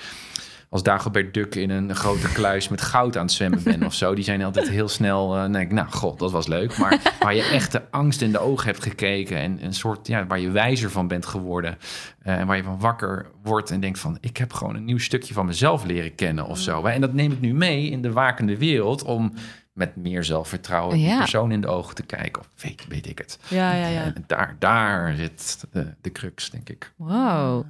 [0.75, 4.15] als Dagobert Duck in een grote kluis met goud aan het zwemmen ben of zo.
[4.15, 6.77] Die zijn altijd heel snel, uh, nee, nou god, dat was leuk.
[6.77, 10.27] Maar waar je echt de angst in de ogen hebt gekeken en een soort, ja,
[10.27, 11.77] waar je wijzer van bent geworden.
[12.25, 14.97] Uh, en waar je van wakker wordt en denkt van, ik heb gewoon een nieuw
[14.97, 16.83] stukje van mezelf leren kennen of zo.
[16.83, 19.33] En dat neem ik nu mee in de wakende wereld om
[19.73, 21.17] met meer zelfvertrouwen ja.
[21.17, 22.41] persoon in de ogen te kijken.
[22.41, 23.39] Of weet, weet ik het.
[23.47, 24.03] Ja, ja, ja.
[24.03, 26.93] En daar, daar zit de, de crux, denk ik.
[26.95, 27.65] Wow.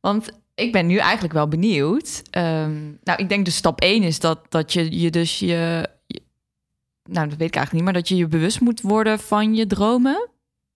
[0.00, 2.22] Want ik ben nu eigenlijk wel benieuwd.
[2.30, 5.88] Um, nou, ik denk de stap 1 is dat, dat je, je dus je,
[7.02, 9.66] Nou, dat weet ik eigenlijk niet, maar dat je je bewust moet worden van je
[9.66, 10.28] dromen.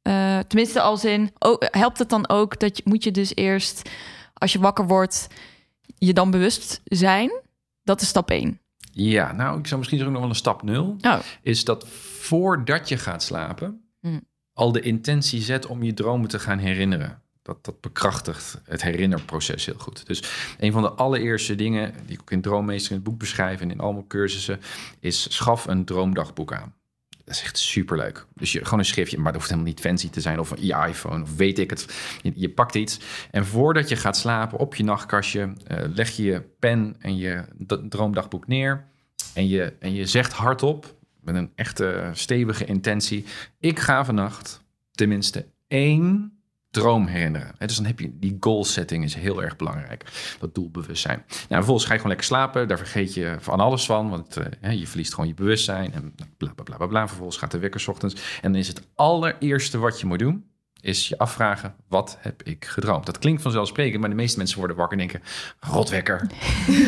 [0.08, 1.32] Uh, tenminste, als in.
[1.38, 3.90] Oh, helpt het dan ook dat je moet je dus eerst,
[4.34, 5.26] als je wakker wordt,
[5.98, 7.30] je dan bewust zijn?
[7.82, 8.60] Dat is stap 1.
[8.92, 10.96] Ja, nou, ik zou misschien ook nog wel een stap 0.
[11.00, 11.18] Oh.
[11.42, 14.20] Is dat voordat je gaat slapen, hm.
[14.52, 19.66] al de intentie zet om je dromen te gaan herinneren dat, dat bekrachtigt het herinnerproces
[19.66, 20.06] heel goed.
[20.06, 20.22] Dus
[20.58, 23.70] een van de allereerste dingen die ik ook in Droommeester in het boek beschrijf en
[23.70, 24.60] in allemaal cursussen,
[25.00, 26.74] is schaf een droomdagboek aan.
[27.24, 28.26] Dat is echt superleuk.
[28.34, 30.38] Dus je, gewoon een schriftje, maar dat hoeft helemaal niet fancy te zijn.
[30.38, 31.94] Of een iPhone, of weet ik het.
[32.34, 33.00] Je, pakt iets.
[33.30, 35.40] En voordat je gaat slapen op je nachtkastje...
[35.40, 37.44] Uh, leg je je pen en je
[37.88, 38.84] droomdagboek neer.
[39.34, 43.24] En je, en je zegt hardop, met een echte stevige intentie...
[43.60, 44.60] ik ga vannacht
[44.92, 46.33] tenminste één
[46.74, 47.54] droom herinneren.
[47.58, 50.04] Dus dan heb je die goal setting is heel erg belangrijk.
[50.38, 51.24] Dat doelbewustzijn.
[51.28, 52.68] Nou, vervolgens ga je gewoon lekker slapen.
[52.68, 54.10] Daar vergeet je van alles van.
[54.10, 55.92] Want eh, je verliest gewoon je bewustzijn.
[55.92, 57.08] En bla bla bla bla bla.
[57.08, 58.14] Vervolgens gaat de wekker 's ochtends.
[58.42, 60.44] En dan is het allereerste wat je moet doen.
[60.80, 63.06] Is je afvragen, wat heb ik gedroomd?
[63.06, 65.28] Dat klinkt vanzelfsprekend, maar de meeste mensen worden wakker en denken...
[65.60, 66.26] Rotwekker.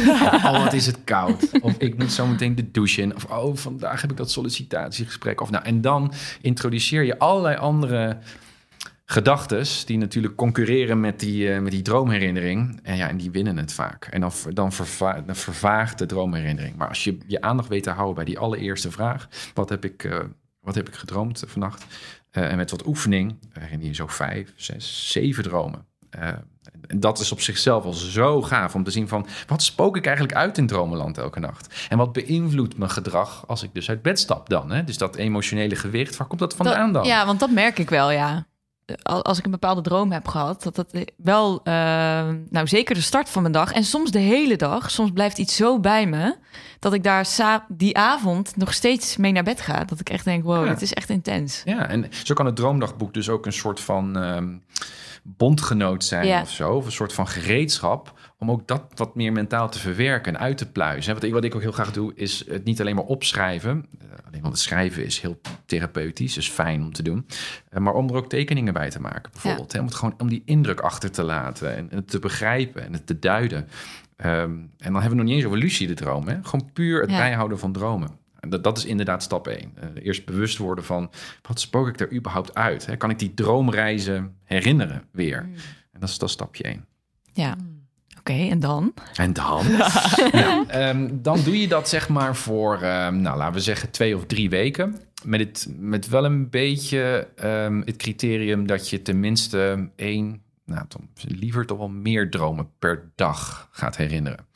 [0.08, 1.50] oh, wat is het koud.
[1.60, 3.14] Of ik moet zo meteen de douche in.
[3.14, 5.40] Of oh, vandaag heb ik dat sollicitatiegesprek.
[5.40, 8.18] Of nou, en dan introduceer je allerlei andere
[9.08, 12.80] gedachtes die natuurlijk concurreren met die, eh, met die droomherinnering.
[12.82, 14.04] En ja, en die winnen het vaak.
[14.04, 16.76] En dan, dan, verva- dan vervaagt de droomherinnering.
[16.76, 20.04] Maar als je je aandacht weet te houden bij die allereerste vraag: wat heb ik,
[20.04, 20.18] eh,
[20.60, 21.84] wat heb ik gedroomd vannacht?
[22.30, 25.84] Eh, en met wat oefening herinner je zo vijf, zes, zeven dromen.
[26.10, 29.26] En dat is op zichzelf al zo gaaf om te zien van...
[29.46, 31.86] wat spook ik eigenlijk uit in dromenland elke nacht?
[31.88, 34.70] En wat beïnvloedt mijn gedrag als ik dus uit bed stap dan?
[34.70, 34.84] Hè?
[34.84, 37.04] Dus dat emotionele gewicht, waar komt dat vandaan dan?
[37.06, 38.46] Ja, want dat merk ik wel, ja.
[39.02, 41.72] Al- Als ik een bepaalde droom heb gehad, dat dat wel, eh,
[42.48, 45.56] nou zeker de start van mijn dag en soms de hele dag, soms blijft iets
[45.56, 46.36] zo bij me
[46.78, 47.26] dat ik daar
[47.68, 49.84] die avond nog steeds mee naar bed ga.
[49.84, 50.72] Dat ik echt denk, wow, Ja.
[50.72, 51.62] dit is echt intens.
[51.64, 54.54] Ja, en zo kan het droomdagboek dus ook een soort van ehm,
[55.22, 56.40] bondgenoot zijn Ja.
[56.40, 56.70] of zo.
[56.72, 60.58] Of een soort van gereedschap om ook dat wat meer mentaal te verwerken en uit
[60.58, 61.14] te pluizen.
[61.14, 63.86] Wat ik, wat ik ook heel graag doe, is het niet alleen maar opschrijven.
[63.98, 67.26] Eh, alleen want het schrijven is heel therapeutisch, is fijn om te doen.
[67.68, 69.72] Eh, maar om er ook tekeningen bij te maken, bijvoorbeeld.
[69.72, 69.78] Hè?
[69.78, 72.92] Om, het gewoon, om die indruk achter te laten en, en het te begrijpen en
[72.92, 73.68] het te duiden.
[74.16, 74.32] Ehm,
[74.78, 76.34] en dan hebben we nog niet eens over lucide dromen.
[76.34, 76.44] Hè?
[76.44, 77.16] Gewoon puur het Ja.
[77.18, 78.08] bijhouden van dromen.
[78.40, 79.72] En Dat, dat is inderdaad stap 1.
[80.02, 81.10] eerst bewust worden van
[81.42, 82.86] wat spook ik er überhaupt uit?
[82.86, 82.96] Hè?
[82.96, 85.38] Kan ik die droomreizen herinneren weer?
[85.92, 86.84] En dat is, dat is stapje 1.
[87.32, 87.56] Ja.
[88.28, 88.94] Oké, en dan?
[89.14, 89.66] En dan?
[90.32, 94.16] nou, ehm, dan doe je dat zeg maar voor, ehm, nou, laten we zeggen, twee
[94.16, 94.96] of drie weken.
[95.24, 101.08] Met, het, met wel een beetje ehm, het criterium dat je tenminste één, nou, dan
[101.38, 104.46] liever toch wel meer dromen per dag gaat herinneren.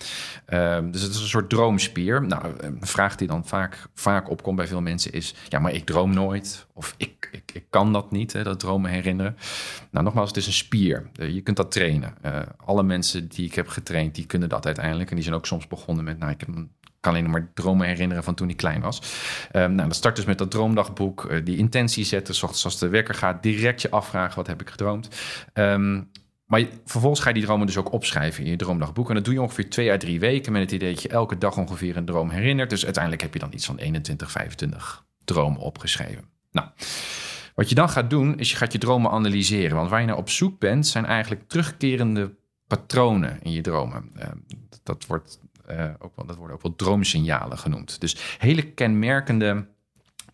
[0.47, 2.23] Ehm, dus het is een soort droomspier.
[2.27, 5.35] Nou, een vraag die dan vaak, vaak opkomt bij veel mensen is...
[5.49, 6.67] ja, maar ik droom nooit.
[6.73, 9.37] Of ik, ik, ik kan dat niet, hè, dat dromen herinneren.
[9.91, 11.11] Nou, nogmaals, het is een spier.
[11.15, 12.15] Eh, je kunt dat trainen.
[12.23, 15.09] Eh, alle mensen die ik heb getraind, die kunnen dat uiteindelijk.
[15.11, 16.19] En die zijn ook soms begonnen met...
[16.19, 16.71] nou, ik heb een-
[17.01, 19.03] kan alleen maar dromen herinneren van toen ik klein was.
[19.51, 21.25] Ehm, nou, dat start dus met dat droomdagboek.
[21.25, 23.43] eh, die intentie zetten, 's als de wekker gaat.
[23.43, 25.09] Direct je afvragen, wat heb ik gedroomd?
[25.53, 26.03] Ehm,
[26.45, 29.09] maar vervolgens ga je die dromen dus ook opschrijven in je droomdagboek.
[29.09, 31.39] En dat doe je ongeveer twee à drie weken met het idee dat je elke
[31.39, 32.71] dag ongeveer een droom herinnert.
[32.71, 36.25] Dus uiteindelijk heb je dan iets van 21, 25 dromen opgeschreven.
[36.53, 36.69] Nou,
[37.55, 39.77] wat je dan gaat doen, is je gaat je dromen analyseren.
[39.77, 42.35] Want waar je naar op zoek bent, zijn eigenlijk terugkerende
[42.67, 44.11] patronen in je dromen.
[44.15, 44.37] Ehm,
[44.83, 45.41] dat, wordt,
[45.99, 48.01] ook wel, dat worden ook wel droomsignalen genoemd.
[48.01, 49.67] Dus hele kenmerkende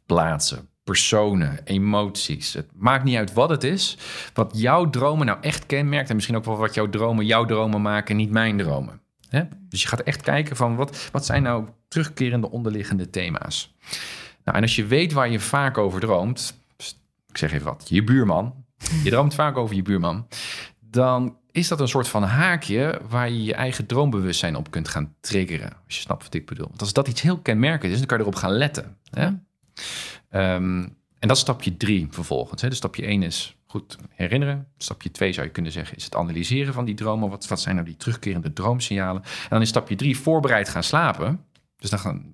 [0.06, 2.52] plaatsen, personen, emoties.
[2.52, 3.98] Het maakt niet uit wat het is.
[4.34, 6.08] Wat jouw dromen nou echt kenmerkt.
[6.08, 9.00] En misschien ook wel wat jouw dromen jouw dromen maken, niet mijn dromen.
[9.68, 13.74] Dus je gaat echt kijken van wat, wat zijn nou terugkerende onderliggende thema's.
[14.44, 16.60] Nou, en als je weet waar je vaak over droomt,
[17.28, 18.64] ik zeg even wat, je buurman,
[19.04, 20.26] je droomt vaak over je buurman,
[20.96, 25.14] dan is dat een soort van haakje waar je je eigen droombewustzijn op kunt gaan
[25.20, 25.72] triggeren.
[25.84, 26.66] Als je snapt wat ik bedoel.
[26.68, 28.96] Want als dat iets heel kenmerkends is, dan kan je erop gaan letten.
[29.10, 29.28] Hè?
[30.30, 30.82] Ehm,
[31.18, 32.62] en dat is stapje drie vervolgens.
[32.62, 32.68] Hè?
[32.68, 34.68] Dus stapje één is goed herinneren.
[34.78, 37.30] Stapje twee zou je kunnen zeggen is het analyseren van die dromen.
[37.30, 39.22] Wat, wat zijn nou die terugkerende droomsignalen?
[39.22, 41.44] En dan is stapje drie voorbereid gaan slapen.
[41.78, 42.32] Dus dan gaan,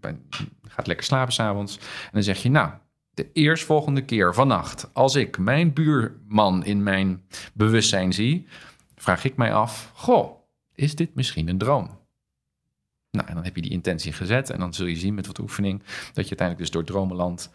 [0.68, 1.76] gaat lekker slapen s'avonds.
[1.78, 2.70] En dan zeg je, nou,
[3.14, 4.90] de eerstvolgende keer vannacht...
[4.92, 7.22] als ik mijn buurman in mijn
[7.52, 8.46] bewustzijn zie...
[8.96, 10.40] vraag ik mij af, goh,
[10.74, 12.00] is dit misschien een droom?
[13.10, 15.38] Nou, en dan heb je die intentie gezet en dan zul je zien met wat
[15.38, 17.50] oefening dat je uiteindelijk dus door dromenland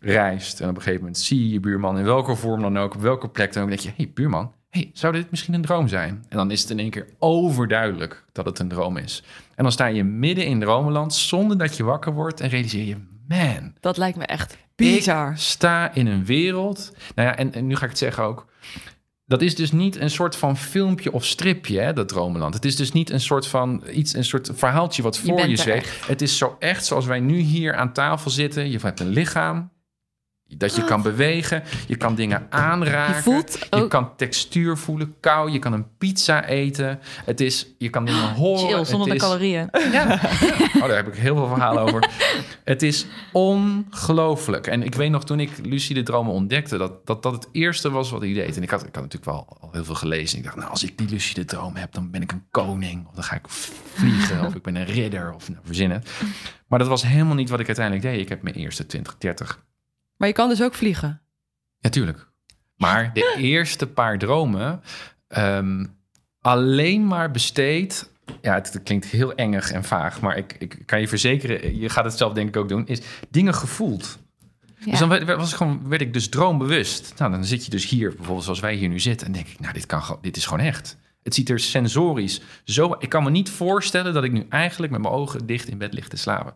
[0.00, 0.60] reist.
[0.60, 3.00] En op een gegeven moment zie je je buurman in welke vorm dan ook, op
[3.00, 3.68] welke plek dan ook.
[3.68, 6.24] Denk je, hey, buurman, hey, zou dit misschien een droom zijn?
[6.28, 9.22] En dan is het in één keer overduidelijk dat het een droom is.
[9.54, 12.96] En dan sta je midden in dromenland zonder dat je wakker wordt en realiseer je,
[13.28, 15.30] man, Dat lijkt me echt bizar.
[15.30, 16.92] ik sta in een wereld.
[17.14, 18.46] Nou ja, en, en nu ga ik het zeggen ook.
[19.26, 22.54] Dat is dus niet een soort van filmpje of stripje, hè, dat Dromenland.
[22.54, 26.06] Het is dus niet een soort van iets, een soort verhaaltje wat voor je zweeft.
[26.06, 28.70] Het is zo echt zoals wij nu hier aan tafel zitten.
[28.70, 29.70] Je hebt een lichaam
[30.48, 31.62] dat je kan bewegen.
[31.86, 33.14] Je kan dingen aanraken.
[33.16, 35.50] Je voelt Je ook- kan textuur voelen, kou.
[35.50, 36.98] Je kan een pizza eten.
[37.24, 38.68] Het is, je kan dingen horen.
[38.68, 39.68] Chill, zonder Het de is- calorieën.
[39.92, 40.20] ja.
[40.74, 42.10] Oh, daar heb ik heel veel verhalen over.
[42.64, 44.66] Het is ongelooflijk.
[44.66, 46.76] En ik weet nog toen ik lucide dromen ontdekte...
[46.76, 48.56] Dat, dat dat het eerste was wat ik deed.
[48.56, 50.38] En ik had, ik had natuurlijk wel al heel veel gelezen.
[50.38, 51.92] Ik dacht, nou, als ik die lucide droom heb...
[51.92, 53.06] dan ben ik een koning.
[53.08, 54.46] Of dan ga ik vliegen.
[54.46, 55.34] of ik ben een ridder.
[55.34, 56.10] Of nou, verzin het.
[56.66, 58.20] Maar dat was helemaal niet wat ik uiteindelijk deed.
[58.20, 59.64] Ik heb mijn eerste 20, 30...
[60.16, 61.20] Maar je kan dus ook vliegen.
[61.78, 62.28] Ja, tuurlijk.
[62.76, 64.82] Maar de eerste paar dromen
[65.28, 65.84] ehm,
[66.40, 68.10] alleen maar besteed.
[68.42, 71.88] Ja, het, het klinkt heel engig en vaag, maar ik, ik kan je verzekeren, je
[71.88, 73.00] gaat het zelf denk ik ook doen, is
[73.30, 74.18] dingen gevoeld.
[74.78, 74.90] Ja.
[74.90, 77.14] Dus dan werd, was ik gewoon, werd ik dus droombewust.
[77.16, 79.60] Nou, dan zit je dus hier, bijvoorbeeld zoals wij hier nu zitten, en denk ik,
[79.60, 80.96] nou, dit, kan, dit is gewoon echt.
[81.26, 82.96] Het ziet er sensorisch zo.
[82.98, 85.94] Ik kan me niet voorstellen dat ik nu eigenlijk met mijn ogen dicht in bed
[85.94, 86.52] lig te slapen.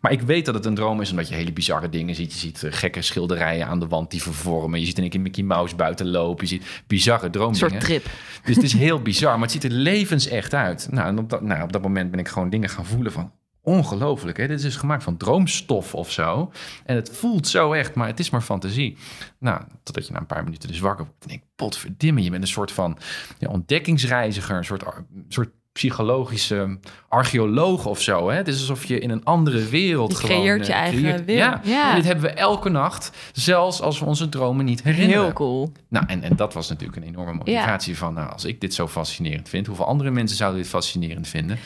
[0.00, 2.32] Maar ik weet dat het een droom is, omdat je hele bizarre dingen ziet.
[2.32, 4.80] Je ziet eh, gekke schilderijen aan de wand die vervormen.
[4.80, 6.44] Je ziet in één keer Mickey Mouse buiten lopen.
[6.44, 7.70] Je ziet bizarre Een droomdingen.
[7.70, 8.06] soort trip.
[8.44, 10.88] Dus het is heel bizar, maar het ziet er levensecht uit.
[10.90, 13.32] Nou, en op dat, nou, op dat moment ben ik gewoon dingen gaan voelen van...
[13.62, 14.46] Ongelooflijk, hè?
[14.46, 16.52] Dit is gemaakt van droomstof of zo.
[16.84, 18.96] En het voelt zo echt, maar het is maar fantasie.
[19.38, 21.22] Nou, totdat je na een paar minuten dus wakker wordt.
[21.22, 22.98] En denk, potverdimme, je bent een soort van
[23.38, 24.56] ja, ontdekkingsreiziger.
[24.56, 24.84] Een soort,
[25.28, 28.28] soort psychologische archeoloog of zo.
[28.28, 28.36] Hè?
[28.36, 30.40] Het is alsof je in een andere wereld Je gewoon...
[30.40, 31.24] creëert je eh, eigen creëert.
[31.24, 31.66] wereld.
[31.66, 31.72] Ja.
[31.72, 31.90] Ja.
[31.90, 35.22] En dit hebben we elke nacht, zelfs als we onze dromen niet herinneren.
[35.22, 35.72] Heel cool.
[35.88, 38.14] Nou, en, en dat was natuurlijk een enorme motivatie van...
[38.14, 39.66] Nou, als ik dit zo fascinerend vind...
[39.66, 41.58] hoeveel andere mensen zouden dit fascinerend vinden?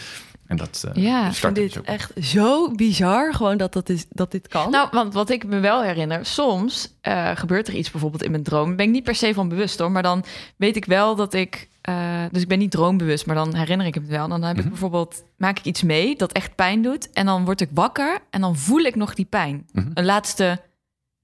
[0.59, 1.85] En dat eh Ja, Ik vind dus dit ook.
[1.87, 4.71] echt zo bizar, gewoon dat, dat, is, dat dit kan.
[4.71, 8.43] Nou, want wat ik me wel herinner, soms eh, gebeurt er iets bijvoorbeeld in mijn
[8.43, 8.67] droom.
[8.67, 10.25] Daar ben ik niet per se van bewust hoor, maar dan
[10.57, 11.69] weet ik wel dat ik.
[11.81, 14.29] eh, dus ik ben niet droombewust, maar dan herinner ik het wel.
[14.29, 14.69] Dan heb ik Mhm.
[14.69, 17.12] bijvoorbeeld, maak ik iets mee dat echt pijn doet.
[17.12, 19.67] En dan word ik wakker en dan voel ik nog die pijn.
[19.73, 19.90] Mhm.
[19.95, 20.61] Een laatste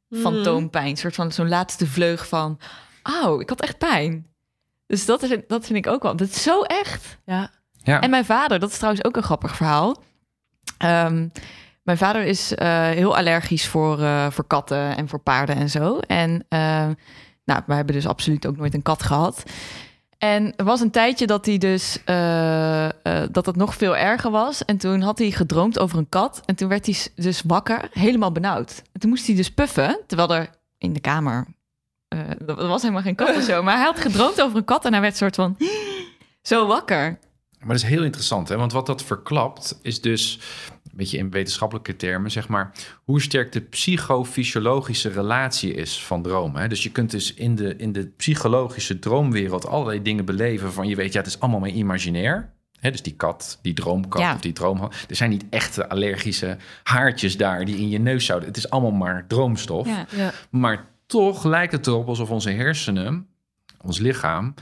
[0.09, 0.21] Mhm.
[0.21, 2.59] fantoompijn, een soort van zo'n laatste vleug van.
[3.23, 4.27] Oh, ik had echt pijn.
[4.87, 6.16] Dus dat, is, dat vind ik ook wel.
[6.16, 7.19] Dat is zo echt.
[7.27, 7.51] Ja.
[7.83, 8.01] Ja.
[8.01, 9.97] En mijn vader, dat is trouwens ook een grappig verhaal.
[10.79, 11.27] Ehm,
[11.83, 15.99] mijn vader is eh, heel allergisch voor, eh, voor katten en voor paarden en zo.
[15.99, 16.88] En eh,
[17.45, 19.43] nou, we hebben dus absoluut ook nooit een kat gehad.
[20.19, 21.99] En er was een tijdje dat hij dus
[23.31, 24.64] dat het nog veel erger was.
[24.64, 26.43] En toen had hij gedroomd over een kat.
[26.45, 28.83] En toen werd hij dus wakker, helemaal benauwd.
[28.93, 31.47] En toen moest hij dus puffen, terwijl er in de kamer.
[32.09, 33.62] er was helemaal geen kat of zo.
[33.62, 35.57] Maar hij had gedroomd over een kat en hij werd soort van
[36.43, 37.19] zo wakker.
[37.61, 38.57] Maar dat is heel interessant, hè?
[38.57, 40.38] want wat dat verklapt is dus,
[40.85, 42.73] een beetje in wetenschappelijke termen, zeg maar,
[43.05, 46.61] hoe sterk de psychofysiologische relatie is van dromen.
[46.61, 46.68] Hè?
[46.68, 50.96] Dus je kunt dus in de, in de psychologische droomwereld allerlei dingen beleven van, je
[50.96, 52.53] weet, ja, het is allemaal maar imaginair.
[52.79, 54.35] Hè, dus die kat, die droomkat Ja.
[54.35, 54.81] of die droom.
[55.09, 58.49] Er zijn niet echte allergische haartjes daar die in je neus zouden.
[58.49, 59.87] Het is allemaal maar droomstof.
[59.87, 60.07] Ja.
[60.16, 60.33] Ja.
[60.51, 63.27] Maar toch lijkt het erop alsof onze hersenen,
[63.81, 64.55] ons lichaam,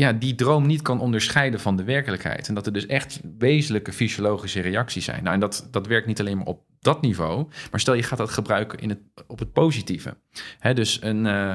[0.00, 2.48] ja, die droom niet kan onderscheiden van de werkelijkheid.
[2.48, 5.22] En dat er dus echt wezenlijke fysiologische reacties zijn.
[5.22, 7.46] Nou, en dat, dat werkt niet alleen maar op dat niveau.
[7.70, 10.16] Maar stel je gaat dat gebruiken in het, op het positieve.
[10.58, 11.54] Hè, dus een, eh,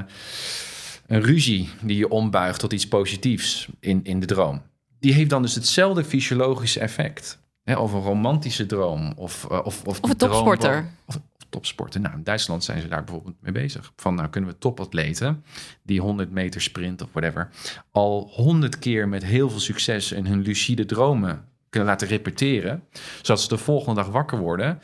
[1.07, 4.61] een ruzie die je ombuigt tot iets positiefs in, in de droom.
[4.99, 7.39] Die heeft dan dus hetzelfde fysiologische effect.
[7.63, 9.13] Hè, of een romantische droom.
[9.15, 10.91] Of, eh, of, of, Of een droom topsporter.
[11.05, 11.19] of
[11.55, 12.01] topsporten.
[12.01, 13.93] Nou, in Duitsland zijn ze daar bijvoorbeeld mee bezig.
[13.95, 15.43] Van, nou kunnen we topatleten,
[15.83, 17.49] die 100 meter sprint of whatever,
[17.91, 22.83] al 100 keer met heel veel succes in hun lucide dromen kunnen laten repeteren,
[23.21, 24.79] zodat ze de volgende dag wakker worden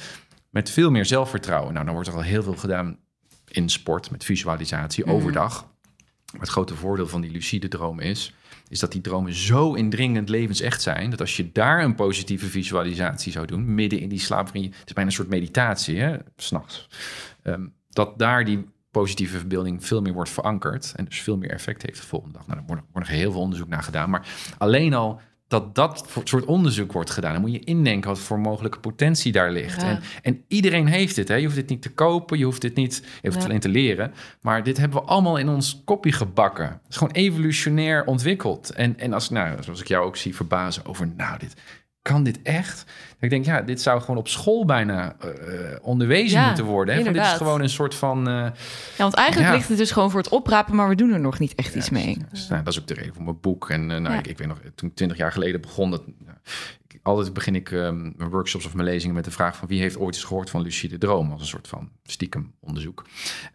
[0.50, 1.74] met veel meer zelfvertrouwen.
[1.74, 2.98] Nou, dan wordt er al heel veel gedaan
[3.48, 5.14] in sport met visualisatie Mhm.
[5.14, 5.70] overdag.
[6.32, 8.34] Maar het grote voordeel van die lucide dromen is,
[8.72, 13.32] is dat die dromen zo indringend levensecht zijn, dat als je daar een positieve visualisatie
[13.32, 16.88] zou doen, midden in die slaap, het is bijna een soort meditatie, hè, s'nachts,
[17.44, 21.82] Ehm, dat daar die positieve verbeelding veel meer wordt verankerd en dus veel meer effect
[21.82, 22.48] heeft de volgende dag.
[22.48, 26.10] Nou, daar wordt, wordt nog heel veel onderzoek naar gedaan, maar alleen al dat dat
[26.24, 29.82] soort onderzoek wordt gedaan, dan moet je indenken wat voor mogelijke potentie daar ligt.
[29.82, 29.88] Ja.
[29.88, 31.36] En, en iedereen heeft dit, hè?
[31.36, 33.70] je hoeft dit niet te kopen, je hoeft dit niet, je hoeft het alleen te
[33.70, 36.66] leren, maar dit hebben we allemaal in ons kopje gebakken.
[36.66, 38.70] Het is gewoon evolutionair ontwikkeld.
[38.70, 41.54] En, en als, nou, zoals ik jou ook zie verbazen over, nou, dit,
[42.02, 42.86] kan dit echt?
[43.20, 45.30] Ik denk, ja, dit zou gewoon op school bijna eh,
[45.82, 46.96] onderwezen Ja, moeten worden.
[46.96, 47.04] Hè?
[47.04, 48.28] Van, dit is gewoon een soort van...
[48.28, 48.54] eh, Ja,
[48.98, 49.56] want eigenlijk Ja.
[49.56, 51.90] ligt het dus gewoon voor het oprapen, maar we doen er nog niet echt iets
[51.90, 52.18] mee.
[52.32, 53.70] Dus, nou, dat is ook de reden voor mijn boek.
[53.70, 54.20] En eh, nou, Ja.
[54.20, 56.38] ik, ik weet nog, toen ik twintig jaar geleden begon, dat, nou,
[56.88, 59.80] ik- altijd begin ik ehm, mijn workshops of mijn lezingen met de vraag van wie
[59.82, 63.06] heeft ooit eens gehoord van lucide droom als een soort van stiekem onderzoek.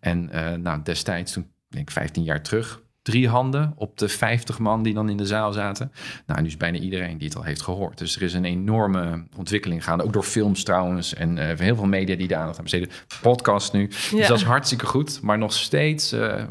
[0.01, 4.59] En eh, nou, destijds, toen denk ik 15 jaar terug, drie handen op de 50
[4.59, 5.93] man die dan in de zaal zaten.
[6.27, 7.99] Nou, nu is bijna iedereen die het al heeft gehoord.
[7.99, 11.87] Dus er is een enorme ontwikkeling gaande, ook door films trouwens en eh, heel veel
[11.87, 12.89] media die de aandacht aan besteden.
[13.23, 13.87] Podcast nu.
[13.87, 16.43] Dus dat is hartstikke goed, maar nog steeds eh,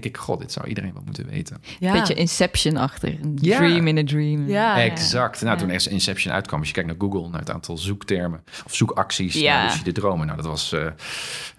[0.00, 1.62] denk ik, god, dit zou iedereen wel moeten weten.
[1.78, 1.92] Ja.
[1.92, 3.08] Beetje Inception achter.
[3.22, 3.56] Een Ja.
[3.56, 4.48] dream in a dream.
[4.48, 4.80] Ja.
[4.80, 5.40] Exact.
[5.42, 5.60] Nou, Ja.
[5.60, 9.34] toen eerst Inception uitkwam, als je kijkt naar Google, naar het aantal zoektermen of zoekacties,
[9.34, 9.54] Ja.
[9.56, 10.26] naar lucide dromen.
[10.26, 10.80] Nou, dat was eh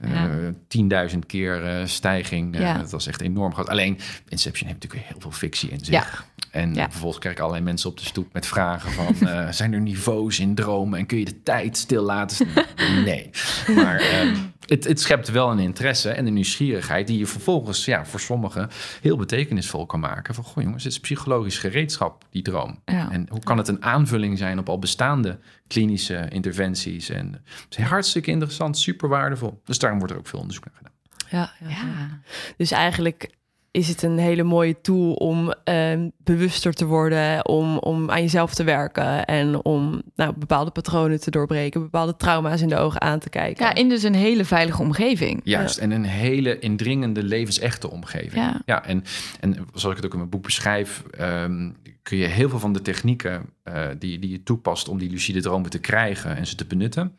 [0.02, 0.30] Ja.
[0.30, 0.34] eh,
[0.68, 2.56] 10.000 keer eh, stijging.
[2.56, 2.78] Eh, Ja.
[2.78, 3.70] Dat was echt enorm groot.
[3.70, 3.98] Alleen
[4.30, 5.90] Inception heeft natuurlijk heel veel fictie in zich.
[5.94, 6.06] Ja.
[6.52, 6.90] En Ja.
[6.90, 9.28] vervolgens krijg ik allerlei mensen op de stoep met vragen van...
[9.28, 12.48] eh, zijn er niveaus in dromen en kun je de tijd stil laten?
[13.06, 13.30] Nee.
[13.76, 14.36] Maar ehm,
[14.66, 17.08] het, het schept wel een interesse en een nieuwsgierigheid...
[17.08, 18.70] die je vervolgens ja, voor sommigen
[19.02, 20.36] heel betekenisvol kan maken.
[20.36, 22.80] Van, goh jongens, het is psychologisch gereedschap, die droom.
[22.86, 23.12] Ja.
[23.12, 27.10] En hoe kan het een aanvulling zijn op al bestaande klinische interventies?
[27.10, 29.62] En het is hartstikke interessant, super waardevol.
[29.64, 30.94] Dus daarom wordt er ook veel onderzoek naar gedaan.
[31.30, 31.86] Ja, ja, ja.
[31.86, 32.20] Ja.
[32.58, 33.30] Dus eigenlijk
[33.76, 38.54] is het een hele mooie tool om ehm, bewuster te worden, om, om aan jezelf
[38.54, 43.20] te werken en om nou, bepaalde patronen te doorbreken, bepaalde trauma's in de ogen aan
[43.20, 43.66] te kijken.
[43.66, 45.42] ja, in dus een hele veilige omgeving.
[45.44, 48.62] Juist, en een hele indringende, levensechte omgeving.
[48.66, 48.86] Ja.
[48.86, 49.04] en,
[49.40, 51.70] en zoals ik het ook in mijn boek beschrijf, ehm,
[52.02, 55.42] kun je heel veel van de technieken eh, die, die je toepast om die lucide
[55.42, 57.18] dromen te krijgen en ze te benutten,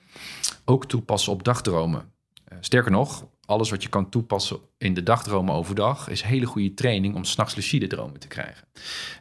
[0.64, 2.12] ook toepassen op dagdromen.
[2.44, 6.74] Eh, sterker nog, alles wat je kan toepassen in de dagdromen overdag is hele goede
[6.74, 8.66] training om s'nachts lucide dromen te krijgen.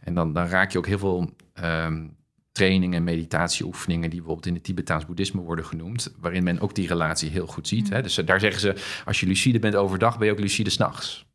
[0.03, 2.07] En dan, dan raak je ook heel veel ehm,
[2.51, 6.87] trainingen en meditatieoefeningen die bijvoorbeeld in het Tibetaans boeddhisme worden genoemd, waarin men ook die
[6.87, 7.89] relatie heel goed ziet.
[7.89, 8.01] Hè?
[8.01, 11.25] Dus daar zeggen ze, als je lucide bent overdag, ben je ook lucide s'nachts.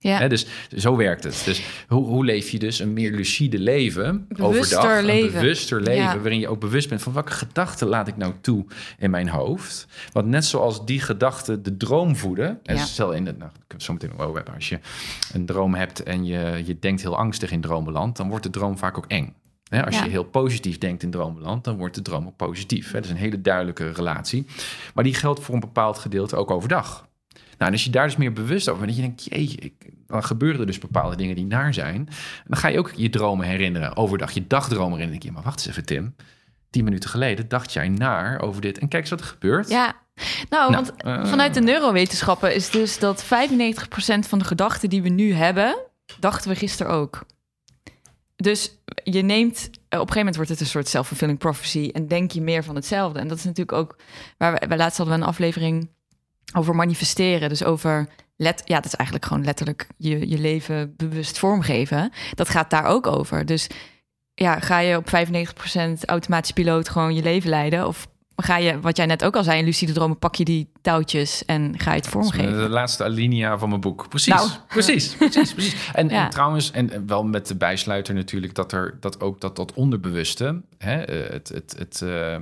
[0.00, 0.28] Ja.
[0.28, 1.42] Dus zo werkt het.
[1.44, 5.02] Dus hoe, hoe leef je dus een meer lucide leven Bewuster overdag?
[5.02, 5.34] leven.
[5.34, 6.18] Een bewuster leven, Ja.
[6.18, 8.64] waarin je ook bewust bent van welke gedachten laat ik nou toe
[8.98, 9.86] in mijn hoofd.
[10.12, 12.58] Want net zoals die gedachten de droom voeden.
[12.62, 12.84] En Ja.
[12.84, 14.54] stel in het, nou, ik het zo meteen nog over hebben.
[14.54, 14.78] Als je
[15.32, 18.78] een droom hebt en je, je denkt heel angstig in dromenland, dan wordt de droom
[18.78, 19.34] vaak ook eng.
[19.68, 20.04] Hè, als Ja.
[20.04, 22.86] je heel positief denkt in dromenland, dan wordt de droom ook positief.
[22.86, 22.92] Hè.
[22.92, 24.46] Dat is een hele duidelijke relatie.
[24.94, 27.07] Maar die geldt voor een bepaald gedeelte ook overdag.
[27.58, 29.72] Nou, en als je daar dus meer bewust over bent, dat je denkt, jeetje, ik,
[30.06, 31.94] dan gebeuren er dus bepaalde dingen die naar zijn.
[31.96, 35.10] En dan ga je ook je dromen herinneren, overdag, je dagdromen herinneren.
[35.10, 36.14] Denk je, maar wacht eens even Tim,
[36.70, 38.78] tien minuten geleden dacht jij naar over dit.
[38.78, 39.68] En kijk eens wat er gebeurt.
[39.68, 39.96] Ja,
[40.48, 43.26] nou, Nou, want eh, vanuit de neurowetenschappen is dus dat 95%
[44.28, 45.78] van de gedachten die we nu hebben,
[46.20, 47.26] dachten we gisteren ook.
[48.36, 52.08] Dus je neemt, eh, op een gegeven moment wordt het een soort self-fulfilling prophecy en
[52.08, 53.18] denk je meer van hetzelfde.
[53.18, 53.96] En dat is natuurlijk ook
[54.36, 55.88] waar we, laatst hadden we een aflevering
[56.56, 57.48] over manifesteren.
[57.48, 62.12] Dus over, let, ja, dat is eigenlijk gewoon letterlijk je, je leven bewust vormgeven.
[62.34, 63.46] Dat gaat daar ook over.
[63.46, 63.66] Dus
[64.34, 67.86] ja, ga je op 95% automatisch piloot gewoon je leven leiden?
[67.86, 70.70] Of ga je, wat jij net ook al zei, in lucide dromen, pak je die
[70.82, 72.52] touwtjes en ga je het vormgeven?
[72.56, 74.08] De laatste alinea van mijn boek.
[74.08, 74.48] Precies, Nou.
[74.68, 75.90] precies, precies, precies.
[75.92, 76.24] En, Ja.
[76.24, 79.72] en trouwens, en en wel met de bijsluiter natuurlijk, dat er dat ook dat, dat
[79.72, 82.36] onderbewuste, hè, eh, het, het, het, eh,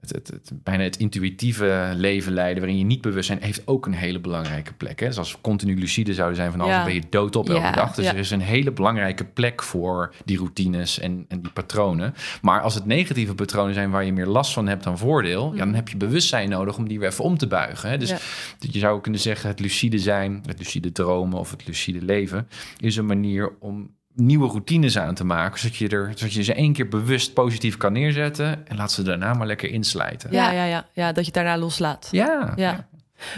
[0.00, 3.86] het, het, het- bijna het intuïtieve leven leiden, waarin je niet bewust zijn, heeft ook
[3.86, 5.00] een hele belangrijke plek.
[5.00, 5.06] Hè?
[5.06, 6.84] Dus als we continu lucide zouden zijn van alles, Ja.
[6.84, 7.72] ben je doodop elke Ja.
[7.72, 7.94] dag.
[7.94, 8.12] Dus Ja.
[8.12, 12.14] er is een hele belangrijke plek voor die routines en, en die patronen.
[12.42, 15.58] Maar als het negatieve patronen zijn waar je meer last van hebt dan voordeel, ja,
[15.58, 17.90] dan heb je bewustzijn nodig om die weer even om te buigen.
[17.90, 17.98] Hè?
[17.98, 18.14] Dus
[18.58, 22.48] je zou kunnen zeggen, het lucide zijn, het lucide dromen of het lucide leven,
[22.80, 26.54] is een manier om nieuwe routines aan te maken, zodat je, er, zodat je ze
[26.54, 30.32] één keer bewust positief kan neerzetten en laat ze daarna maar lekker inslijten.
[30.32, 30.64] Ja, Ja.
[30.64, 32.08] ja, ja, dat je het daarna loslaat.
[32.10, 32.52] Ja.
[32.56, 32.88] Ja.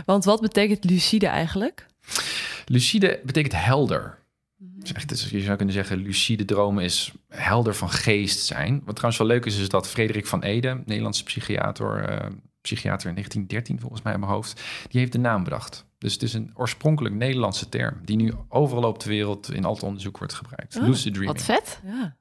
[0.06, 1.86] Want wat betekent lucide eigenlijk?
[2.64, 4.18] Lucide betekent helder.
[4.56, 8.82] Dus echt, dus je zou kunnen zeggen, lucide dromen is helder van geest zijn.
[8.84, 12.26] Wat trouwens wel leuk is, is dat Frederik van Ede, Nederlandse psychiater, eh,
[12.60, 15.84] psychiater in 1913 volgens mij in mijn hoofd, die heeft de naam bedacht.
[16.00, 19.74] Dus het is een oorspronkelijk Nederlandse term, die nu overal op de wereld in al
[19.74, 20.76] het onderzoek wordt gebruikt.
[20.76, 21.46] Oh, Lucid dreaming.
[21.46, 21.80] Wat vet.
[21.84, 22.16] Ja.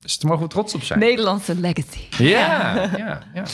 [0.00, 0.98] Dus daar mogen we trots op zijn.
[0.98, 2.22] Nederlandse legacy.
[2.24, 3.44] Ja, ja, ja.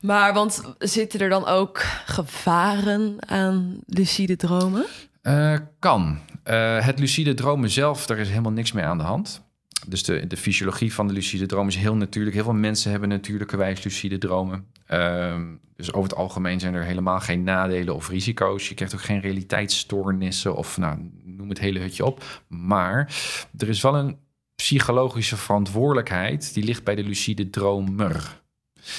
[0.00, 4.86] Maar want zitten er dan ook gevaren aan lucide dromen?
[5.22, 6.18] Eh, kan.
[6.42, 9.42] Eh, het lucide dromen zelf, daar is helemaal niks mee aan de hand.
[9.86, 12.34] Dus de, de fysiologie van de lucide droom is heel natuurlijk.
[12.34, 14.66] Heel veel mensen hebben natuurlijkerwijs lucide dromen.
[14.86, 15.42] Ehm,
[15.76, 18.68] dus over het algemeen zijn er helemaal geen nadelen of risico's.
[18.68, 22.44] Je krijgt ook geen realiteitsstoornissen of nou, noem het hele hutje op.
[22.48, 23.14] Maar
[23.58, 24.18] er is wel een
[24.54, 28.41] psychologische verantwoordelijkheid die ligt bij de lucide dromer.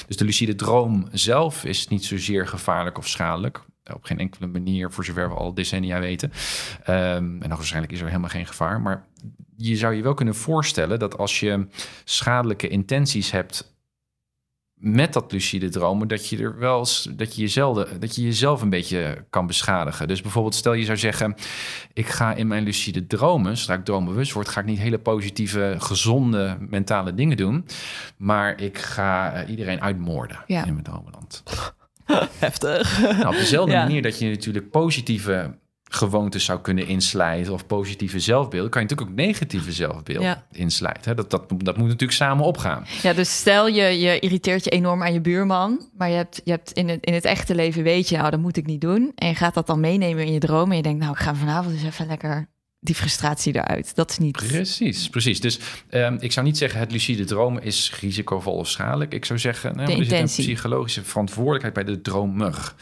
[0.07, 3.63] Dus de lucide droom zelf is niet zozeer gevaarlijk of schadelijk.
[3.93, 6.31] Op geen enkele manier, voor zover we al decennia weten.
[6.83, 8.81] Ehm, en nog waarschijnlijk is er helemaal geen gevaar.
[8.81, 9.05] Maar
[9.57, 11.67] je zou je wel kunnen voorstellen dat als je
[12.03, 13.72] schadelijke intenties hebt
[14.85, 18.61] met dat lucide dromen, dat je er wel eens, dat je jezelf, dat je jezelf
[18.61, 20.07] een beetje kan beschadigen.
[20.07, 21.35] Dus bijvoorbeeld, stel je zou zeggen:
[21.93, 25.75] Ik ga in mijn lucide dromen, zodra ik droombewust word, ga ik niet hele positieve,
[25.77, 27.65] gezonde mentale dingen doen.
[28.17, 30.65] Maar ik ga eh, iedereen uitmoorden Ja.
[30.65, 31.43] in mijn dromenland.
[32.39, 33.01] Heftig.
[33.01, 33.83] Nou, op dezelfde Ja.
[33.83, 35.55] manier dat je natuurlijk positieve
[35.95, 40.45] gewoontes zou kunnen inslijten of positieve zelfbeelden, kan je natuurlijk ook negatieve zelfbeelden Ja.
[40.51, 41.15] inslijten.
[41.15, 42.85] Dat, dat, dat moet natuurlijk samen opgaan.
[43.01, 46.51] Ja, dus stel je, je irriteert je enorm aan je buurman, maar je hebt, je
[46.51, 49.11] hebt in, het, in het echte leven weet je, nou, dat moet ik niet doen.
[49.15, 51.35] En je gaat dat dan meenemen in je droom en je denkt, nou, ik ga
[51.35, 52.51] vanavond eens even lekker
[52.83, 53.95] die frustratie eruit.
[53.95, 54.31] Dat is niet...
[54.31, 55.39] Precies, precies.
[55.39, 55.59] Dus
[55.89, 59.13] um, ik zou niet zeggen het lucide dromen is risicovol of schadelijk.
[59.13, 62.73] Ik zou zeggen, nou, er zit een psychologische verantwoordelijkheid bij de dromer.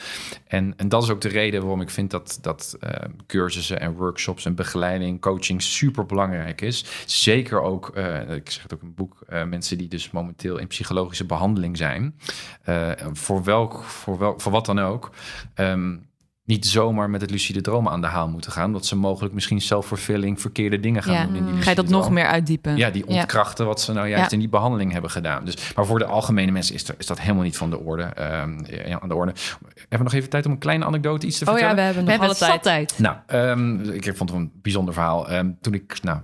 [0.47, 2.89] En, en dat is ook de reden waarom ik vind dat, dat uh,
[3.27, 6.85] cursussen en workshops en begeleiding, coaching super belangrijk is.
[7.05, 10.57] Zeker ook, uh, ik zeg het ook in een boek, uh, mensen die dus momenteel
[10.57, 12.15] in psychologische behandeling zijn.
[12.61, 15.11] Eh, voor, welk, voor, welk, voor wat dan ook.
[15.55, 16.09] Um,
[16.51, 18.73] niet zomaar met het lucide dromen aan de haal moeten gaan.
[18.73, 21.35] Dat ze mogelijk misschien zelfvervulling verkeerde dingen gaan doen.
[21.35, 22.77] In die Ga je dat nog meer uitdiepen?
[22.77, 25.45] Ja, die ontkrachten wat ze nou juist in die behandeling hebben gedaan.
[25.45, 28.13] Dus, maar voor de algemene mensen is, er, is dat helemaal niet van de orde.
[28.19, 29.33] Uh, ja, aan de orde.
[29.75, 31.69] Hebben we nog even tijd om een kleine anekdote iets te vertellen?
[31.69, 32.63] Oh ja, we hebben nog alle tijd.
[32.63, 32.99] tijd.
[32.99, 35.31] Nou, um, ik vond het een bijzonder verhaal.
[35.31, 36.19] Um, toen ik nou,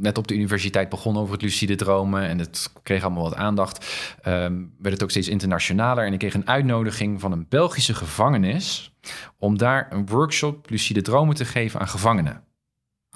[0.00, 3.86] net op de universiteit begon over het lucide dromen en het kreeg allemaal wat aandacht,
[4.26, 6.06] um, werd het ook steeds internationaler.
[6.06, 8.92] En ik kreeg een uitnodiging van een Belgische gevangenis
[9.38, 12.42] om daar een workshop lucide dromen te geven aan gevangenen.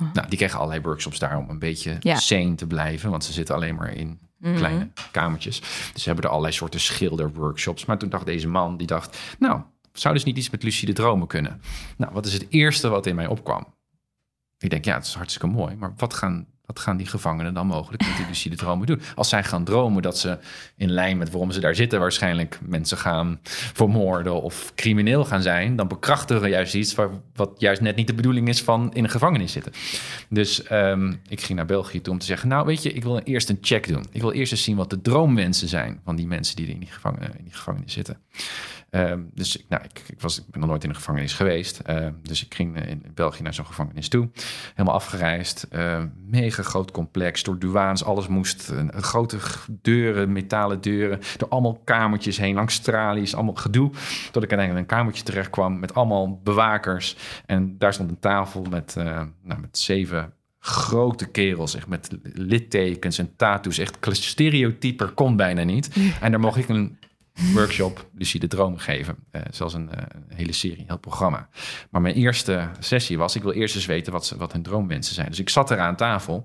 [0.00, 0.12] Oh.
[0.12, 2.16] Nou, die kregen allerlei workshops daar om een beetje ja.
[2.16, 4.56] sane te blijven, want ze zitten alleen maar in mhm.
[4.56, 5.60] kleine kamertjes.
[5.92, 7.84] Dus ze hebben er allerlei soorten schilderworkshops.
[7.84, 9.60] Maar toen dacht deze man, die dacht, nou,
[9.92, 11.60] zou dus niet iets met lucide dromen kunnen?
[11.96, 13.66] Nou, wat is het eerste wat in mij opkwam?
[14.58, 16.46] Ik denk, ja, het is hartstikke mooi, maar wat gaan
[16.78, 19.00] gaan die gevangenen dan mogelijk met die lucide dromen doen?
[19.14, 20.38] Als zij gaan dromen dat ze
[20.76, 23.40] in lijn met waarom ze daar zitten, waarschijnlijk mensen gaan
[23.72, 26.94] vermoorden of crimineel gaan zijn, dan bekrachtigen juist iets
[27.34, 29.72] wat juist net niet de bedoeling is van in een gevangenis zitten.
[30.28, 33.18] Dus um, ik ging naar België toe om te zeggen: Nou, weet je, ik wil
[33.18, 34.04] eerst een check doen.
[34.10, 36.88] Ik wil eerst eens zien wat de droomwensen zijn van die mensen die in die,
[36.90, 38.18] gevangen, in die gevangenis zitten.
[38.94, 41.80] Um, dus nou, ik, ik, was, ik ben nog nooit in een gevangenis geweest.
[41.90, 44.28] Uh, dus ik ging in België naar zo'n gevangenis toe.
[44.74, 45.66] Helemaal afgereisd.
[45.72, 47.42] Uh, mega groot complex.
[47.42, 48.70] Door douanes, alles moest.
[48.72, 49.38] Uh, grote
[49.68, 51.20] deuren, metalen deuren.
[51.36, 53.34] Door allemaal kamertjes heen, langs tralies.
[53.34, 53.90] Allemaal gedoe.
[54.30, 57.16] Tot ik uiteindelijk in een kamertje terecht kwam met allemaal bewakers.
[57.46, 58.94] En daar stond een tafel met,
[59.42, 63.78] nou, met zeven grote kerels, echt met littekens en tattoos.
[63.78, 65.90] Echt stereotyper kon bijna niet.
[66.20, 66.98] En daar mocht ik een
[67.54, 69.16] workshop Lucide Droom geven.
[69.32, 71.48] Uh, zelfs een, uh, hele serie, een heel programma.
[71.90, 75.14] Maar mijn eerste sessie was, ik wil eerst eens weten wat, ze, wat hun droomwensen
[75.14, 75.28] zijn.
[75.28, 76.44] Dus ik zat er aan tafel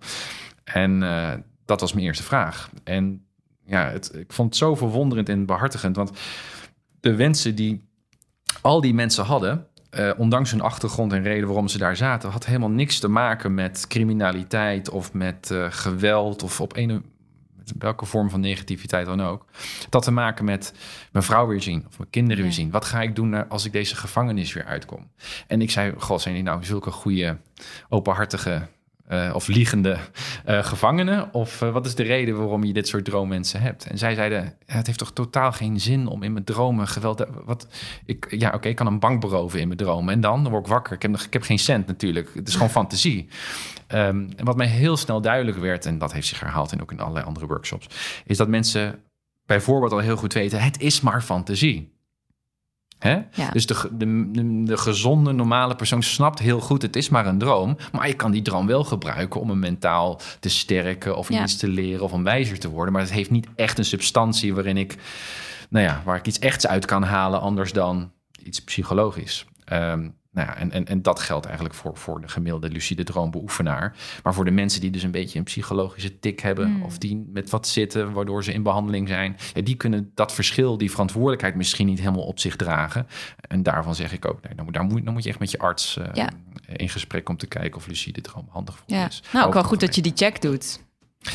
[0.64, 1.34] en uh,
[1.66, 2.70] dat was mijn eerste vraag.
[2.84, 3.26] En
[3.66, 6.12] ja, het, ik vond het zo verwonderend en behartigend, want
[7.00, 7.82] de wensen die
[8.62, 9.68] al die mensen hadden,
[10.18, 13.86] ondanks hun achtergrond en reden waarom ze daar zaten, had helemaal niks te maken met
[13.88, 17.04] criminaliteit of met geweld of op een
[17.80, 19.46] welke vorm van negativiteit dan ook.
[19.90, 20.74] Dat te maken met
[21.12, 22.72] mijn vrouw weer zien of mijn kinderen weer zien.
[22.72, 25.12] Wat ga ik doen als ik deze gevangenis weer uitkom?
[25.48, 27.38] En ik zei, god, zijn die nou zulke goede,
[27.90, 28.68] openhartige
[29.10, 29.98] uh, of liegende
[30.48, 31.34] uh, gevangenen?
[31.34, 33.86] Of uh, wat is de reden waarom je dit soort droommensen hebt?
[33.86, 37.26] En zij zeiden, het heeft toch totaal geen zin om in mijn dromen geweld...
[37.46, 37.68] Wat,
[38.06, 40.14] ik, ja, oké, okay, ik kan een bank beroven in mijn dromen.
[40.14, 40.94] En dan, dan word ik wakker.
[40.94, 42.32] Ik heb, ik heb geen cent natuurlijk.
[42.34, 43.28] Het is gewoon fantasie.
[43.94, 46.92] Um, en wat mij heel snel duidelijk werd, en dat heeft zich herhaald en ook
[46.92, 47.88] in allerlei andere workshops...
[48.26, 49.00] is dat mensen
[49.46, 51.97] bijvoorbeeld al heel goed weten, het is maar fantasie.
[53.00, 53.20] Hè?
[53.52, 57.78] Dus de, de, de, gezonde, normale persoon snapt heel goed, het is maar een droom.
[57.92, 61.68] Maar je kan die droom wel gebruiken om een mentaal te sterken of iets te
[61.68, 62.94] leren of om wijzer te worden.
[62.94, 64.96] Maar het heeft niet echt een substantie waarin ik,
[65.70, 68.12] nou ja, waar ik iets echts uit kan halen, anders dan
[68.44, 69.46] iets psychologisch.
[69.74, 73.96] Um, nou ja, en, en, en dat geldt eigenlijk voor, voor de gemiddelde lucide droombeoefenaar.
[74.24, 76.68] Maar voor de mensen die dus een beetje een psychologische tik hebben...
[76.68, 76.84] Hmm.
[76.84, 79.38] of die met wat zitten, waardoor ze in behandeling zijn...
[79.54, 83.08] Ja, die kunnen dat verschil, die verantwoordelijkheid misschien niet helemaal op zich dragen.
[83.48, 85.52] En daarvan zeg ik ook, nee, dan, moet, daar moet, dan moet je echt met
[85.52, 86.28] je arts uh,
[86.66, 87.30] in gesprek...
[87.30, 89.08] om te kijken of lucide droom handig voor ja.
[89.08, 89.24] is.
[89.34, 90.86] Nou, ook wel goed dat je die check doet.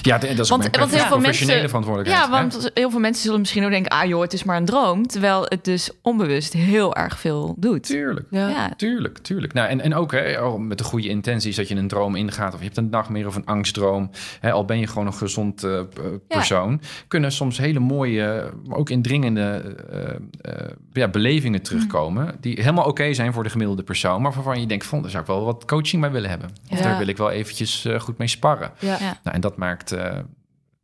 [0.02, 2.24] Ja, dat is want, want heel veel mensen, verantwoordelijkheid.
[2.24, 3.90] Ja, want heel veel mensen zullen misschien ook denken...
[3.90, 5.06] ah joh, het is maar een droom.
[5.06, 7.82] Terwijl het dus onbewust heel erg veel doet.
[7.82, 8.72] Tuurlijk, ja.
[8.76, 9.52] tuurlijk, tuurlijk.
[9.52, 12.52] Nou, en, en ook hè, oh, met de goede intenties dat je een droom ingaat...
[12.52, 14.10] of je hebt een nachtmerrie of een angstdroom...
[14.40, 15.80] Hè, al ben je gewoon een gezond uh,
[16.28, 16.80] persoon...
[17.08, 22.24] kunnen soms hele mooie, maar ook indringende uh, uh, ja, belevingen terugkomen...
[22.24, 22.32] Mm.
[22.40, 24.22] die helemaal oké zijn voor de gemiddelde persoon...
[24.22, 26.50] maar waarvan je denkt, van, daar zou ik wel wat coaching bij willen hebben.
[26.70, 28.70] Of daar wil ik wel eventjes goed mee sparren.
[28.78, 28.98] Ja.
[28.98, 30.18] Nou, en dat maakt maakt uh,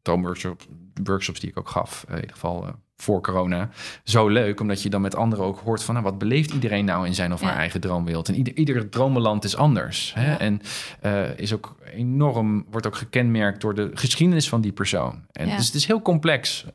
[0.03, 0.67] droomworkshops
[1.05, 3.69] workshops die ik ook gaf, uh, in ieder geval uh, voor corona,
[4.05, 4.61] zo leuk.
[4.61, 5.95] Omdat je dan met anderen ook hoort van...
[5.95, 8.29] Nou, wat beleeft iedereen nou in zijn of haar eigen droomwereld?
[8.29, 10.15] En ieder, ieder dromenland is anders.
[10.15, 10.35] Hè?
[10.35, 10.61] En
[11.03, 15.25] uh, is ook enorm, wordt ook gekenmerkt door de geschiedenis van die persoon.
[15.33, 16.67] En dus het is heel complex.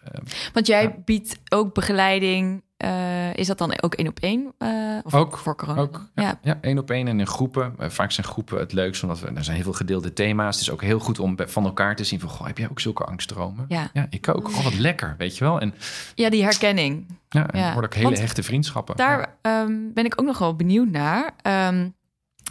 [0.54, 4.54] Want jij biedt ook begeleiding uh, is dat dan ook één op één?
[4.60, 5.82] Uh, of ook voor corona?
[5.82, 6.58] Ook, ja, ja.
[6.62, 7.76] één op één en in groepen.
[7.80, 10.56] Uh, vaak zijn groepen het leukst, omdat we, er zijn heel veel gedeelde thema's.
[10.56, 12.80] Het is ook heel goed om van elkaar te zien van, goh, heb jij ook
[12.80, 13.66] zulke angststromen?
[13.68, 13.90] Ja.
[13.94, 14.48] ja, ik ook.
[14.48, 15.60] Oh, wat lekker, weet je wel.
[15.60, 15.74] En,
[16.16, 17.06] ja, die herkenning.
[17.30, 17.74] Ja, en ja.
[17.74, 18.96] worden ook hele Want hechte vriendschappen.
[18.96, 21.34] Daar um, ben ik ook nog wel benieuwd naar.
[21.70, 21.94] Um,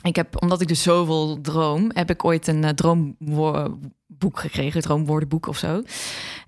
[0.03, 3.65] ik heb, omdat ik dus zoveel droom, heb ik ooit een uh,
[4.19, 5.83] droomboek gekregen, een droomwoordenboek of zo.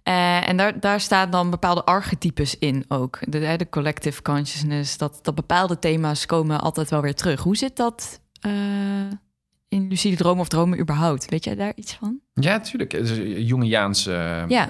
[0.05, 3.19] Uh, en daar, daar staan dan bepaalde archetypes in ook.
[3.29, 7.41] De, de collective consciousness, dat, dat bepaalde thema's komen altijd wel weer terug.
[7.41, 8.53] Hoe zit dat uh,
[9.69, 11.31] in lucide dromen of dromen überhaupt?
[11.31, 12.21] Weet jij daar iets van?
[12.35, 12.93] Ja, natuurlijk.
[13.39, 14.69] Jungiaanse ja.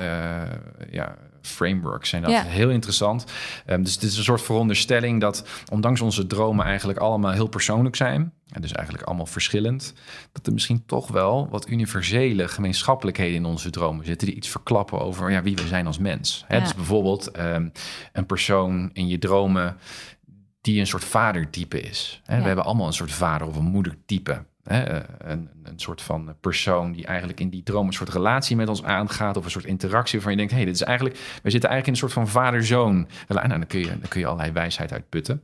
[0.91, 1.17] ja,
[1.47, 2.43] frameworks zijn dat ja.
[2.43, 3.25] heel interessant.
[3.67, 7.97] Um, dus het is een soort veronderstelling dat ondanks onze dromen eigenlijk allemaal heel persoonlijk
[7.97, 8.33] zijn.
[8.49, 9.95] En dus eigenlijk allemaal verschillend.
[10.33, 14.27] Dat er misschien toch wel wat universele gemeenschappelijkheden in onze dromen zitten.
[14.27, 16.45] Die iets verklappen over ja, wie we zijn als mens.
[16.47, 17.73] Hè, Dus bijvoorbeeld um,
[18.13, 19.77] een persoon in je dromen
[20.61, 22.21] die een soort vadertype is.
[22.25, 22.39] Hè?
[22.39, 24.45] We hebben allemaal een soort vader of een moedertype.
[24.65, 28.57] Hè, eh, een, een, soort van persoon die eigenlijk in die droom een soort relatie
[28.57, 31.17] met ons aangaat of een soort interactie waarvan je denkt, hé, hey, dit is eigenlijk,
[31.43, 33.09] we zitten eigenlijk in een soort van vader-zoon.
[33.29, 35.43] Nou, dan kun je, dan kun je allerlei wijsheid uitputten.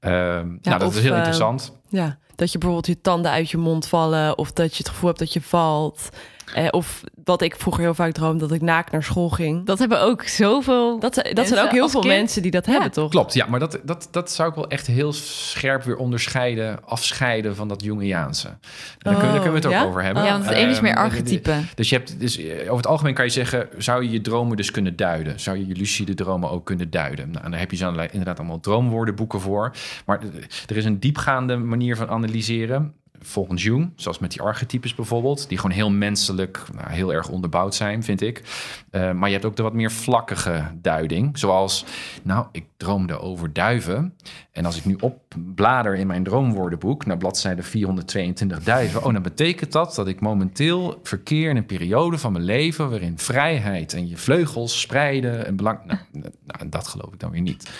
[0.00, 1.72] Uh, ja, nou, dat is heel uh, interessant.
[1.88, 5.08] Ja, dat je bijvoorbeeld je tanden uit je mond vallen of dat je het gevoel
[5.08, 6.08] hebt dat je valt.
[6.54, 9.66] Eh, of wat ik vroeger heel vaak droomde, dat ik naakt naar school ging.
[9.66, 10.98] Dat hebben ook zoveel.
[11.00, 13.10] Dat, dat zijn ook heel veel mensen die dat hebben, toch?
[13.10, 17.56] Klopt, ja, maar dat, dat, dat zou ik wel echt heel scherp weer onderscheiden, afscheiden
[17.56, 18.48] van dat Jungiaanse.
[18.48, 18.56] En
[18.98, 19.82] daar, kunnen, daar kunnen we het ja?
[19.82, 20.24] ook over hebben.
[20.24, 21.54] Ja, want het een is meer Ehm, archetype.
[21.74, 24.56] Dus je hebt, dus eh, over het algemeen kan je zeggen, zou je je dromen
[24.56, 25.40] dus kunnen duiden?
[25.40, 27.30] Zou je je lucide dromen ook kunnen duiden?
[27.30, 29.70] Nou, en daar heb je zo allerlei- inderdaad allemaal droomwoordenboeken voor.
[30.06, 30.20] Maar
[30.66, 35.58] er is een diepgaande manier van analyseren volgens Jung, zoals met die archetypes bijvoorbeeld, die
[35.58, 38.42] gewoon heel menselijk, nou, heel erg onderbouwd zijn, vind ik.
[38.90, 41.84] Uh, maar je hebt ook de wat meer vlakkige duiding, zoals,
[42.22, 44.14] nou, ik droomde over duiven.
[44.52, 49.72] En als ik nu opblader in mijn droomwoordenboek naar bladzijde 422 duiven, oh, dan betekent
[49.72, 54.16] dat dat ik momenteel verkeer in een periode van mijn leven waarin vrijheid en je
[54.16, 55.78] vleugels spreiden en belang.
[55.84, 55.98] Nou,
[56.44, 57.70] nou dat geloof ik dan weer niet.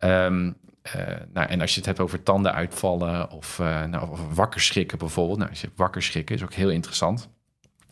[0.00, 0.56] Um,
[0.96, 4.60] uh, nou, en als je het hebt over tanden uitvallen of, uh, nou, of wakker
[4.60, 5.38] schrikken bijvoorbeeld.
[5.38, 7.28] Nou, als je wakker schrikken is ook heel interessant.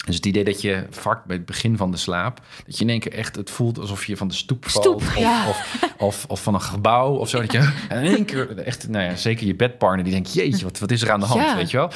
[0.07, 2.91] Dus het idee dat je vaak bij het begin van de slaap, dat je in
[2.91, 4.85] één keer echt het voelt alsof je van de stoep valt.
[4.85, 5.49] Stoep, of, ja.
[5.49, 7.41] of, of, of, van een gebouw of zo.
[7.41, 10.65] Dat je en in één keer echt, nou ja, zeker je bedpartner die denkt, jeetje,
[10.65, 11.57] wat, wat is er aan de hand, Ja.
[11.57, 11.91] weet je wel?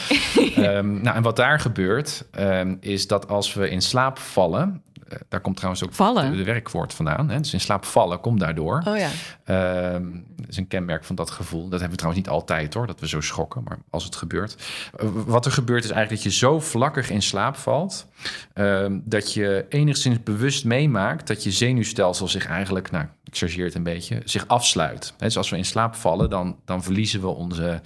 [0.77, 4.83] um, nou, en wat daar gebeurt, um, is dat als we in slaap vallen,
[5.29, 6.31] daar komt trouwens ook Vallen?
[6.31, 7.31] de, de werkwoord vandaan.
[7.31, 7.39] Hè?
[7.39, 8.83] Dus in slaap vallen komt daardoor.
[8.89, 9.95] Oh ja.
[9.95, 11.63] Um, dat is een kenmerk van dat gevoel.
[11.63, 13.63] Dat hebben we trouwens niet altijd hoor, dat we zo schokken.
[13.63, 14.57] Maar als het gebeurt.
[15.03, 18.07] Uh, wat er gebeurt is eigenlijk dat je zo vlakkig in slaap valt.
[18.55, 23.75] Um, dat je enigszins bewust meemaakt dat je zenuwstelsel zich eigenlijk, nou, ik chargeer het
[23.75, 25.15] een beetje, zich afsluit.
[25.19, 27.81] He, dus als we in slaap vallen, dan, dan verliezen we onze,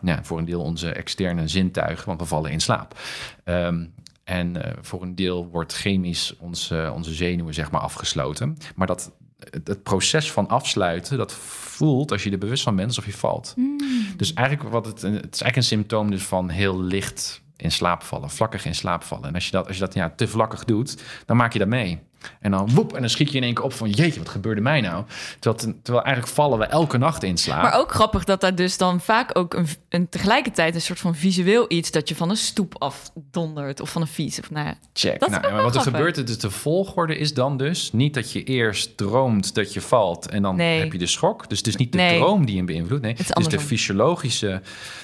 [0.00, 2.98] ja, voor een deel onze externe zintuigen, want we vallen in slaap.
[3.44, 3.92] Um,
[4.30, 8.56] en uh, voor een deel wordt chemisch onze, onze zenuwen zeg maar afgesloten.
[8.74, 9.12] Maar dat,
[9.50, 13.12] het, het, proces van afsluiten, dat voelt als je er bewust van bent alsof je
[13.12, 13.54] valt.
[13.56, 13.78] Mm.
[14.16, 18.02] Dus eigenlijk wat het, het is eigenlijk een symptoom dus van heel licht in slaap
[18.02, 19.28] vallen, vlakkig in slaap vallen.
[19.28, 21.68] En als je dat, als je dat ja, te vlakkig doet, dan maak je dat
[21.68, 22.00] mee.
[22.40, 23.90] En dan woep, en dan schiet je in één keer op van...
[23.90, 25.04] jeetje, wat gebeurde mij nou?
[25.38, 27.62] Terwijl, terwijl eigenlijk vallen we elke nacht in slaap.
[27.62, 30.74] Maar ook grappig dat daar dus dan vaak ook een, een tegelijkertijd...
[30.74, 31.90] een soort van visueel iets...
[31.90, 34.40] dat je van een stoep afdondert of van een fiets.
[34.40, 35.20] Of, nou ja, Check.
[35.28, 37.92] Nou, maar wat er gebeurt, dus de volgorde is dan dus...
[37.92, 40.28] niet dat je eerst droomt dat je valt...
[40.28, 40.80] en dan Nee.
[40.80, 41.48] heb je de schok.
[41.48, 42.18] Dus het is niet de Nee.
[42.18, 43.02] droom die hem beïnvloedt.
[43.02, 44.62] Nee, Het is de fysiologische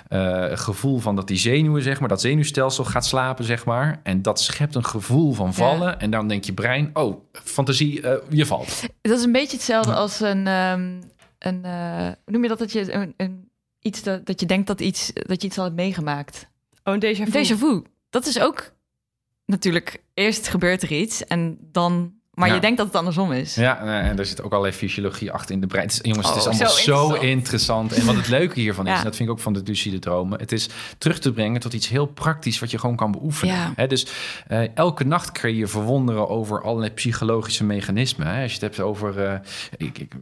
[0.09, 2.09] uh, gevoel van dat die zenuwen, zeg maar...
[2.09, 4.01] dat zenuwstelsel gaat slapen, zeg maar.
[4.03, 6.01] En dat schept een gevoel van vallen.
[6.01, 8.83] En dan denkt je brein, oh, fantasie, uh, je valt.
[9.01, 10.47] Dat is een beetje hetzelfde als een...
[10.47, 11.01] Um,
[11.39, 12.59] een uh, hoe noem je dat?
[12.59, 13.51] Dat je, een, een,
[13.81, 16.49] iets dat, dat je denkt dat, iets, dat je iets al hebt meegemaakt.
[16.85, 17.45] Oh, een déjà vu.
[17.45, 17.83] Déjà vu.
[18.11, 18.73] Dat is ook
[19.45, 20.03] natuurlijk...
[20.15, 22.15] Eerst gebeurt er iets en dan...
[22.37, 22.55] Maar Ja.
[22.55, 23.55] je denkt dat het andersom is.
[23.55, 25.85] Ja, en er zit ook allerlei fysiologie achter in de brein.
[25.87, 27.93] Het is- jongens, het is Oh, allemaal zo zo, interessant.
[27.93, 28.99] En wat het leuke hiervan is, Ja.
[28.99, 30.39] en dat vind ik ook van de lucide dromen...
[30.39, 30.69] het is
[30.99, 32.59] terug te brengen tot iets heel praktisch...
[32.59, 33.75] wat je gewoon kan beoefenen.
[33.77, 33.87] Ja.
[33.87, 34.07] Dus
[34.47, 38.27] eh, elke nacht kun je verwonderen over allerlei psychologische mechanismen.
[38.27, 39.39] Als je het hebt over eh,
[39.77, 40.13] ik, ik,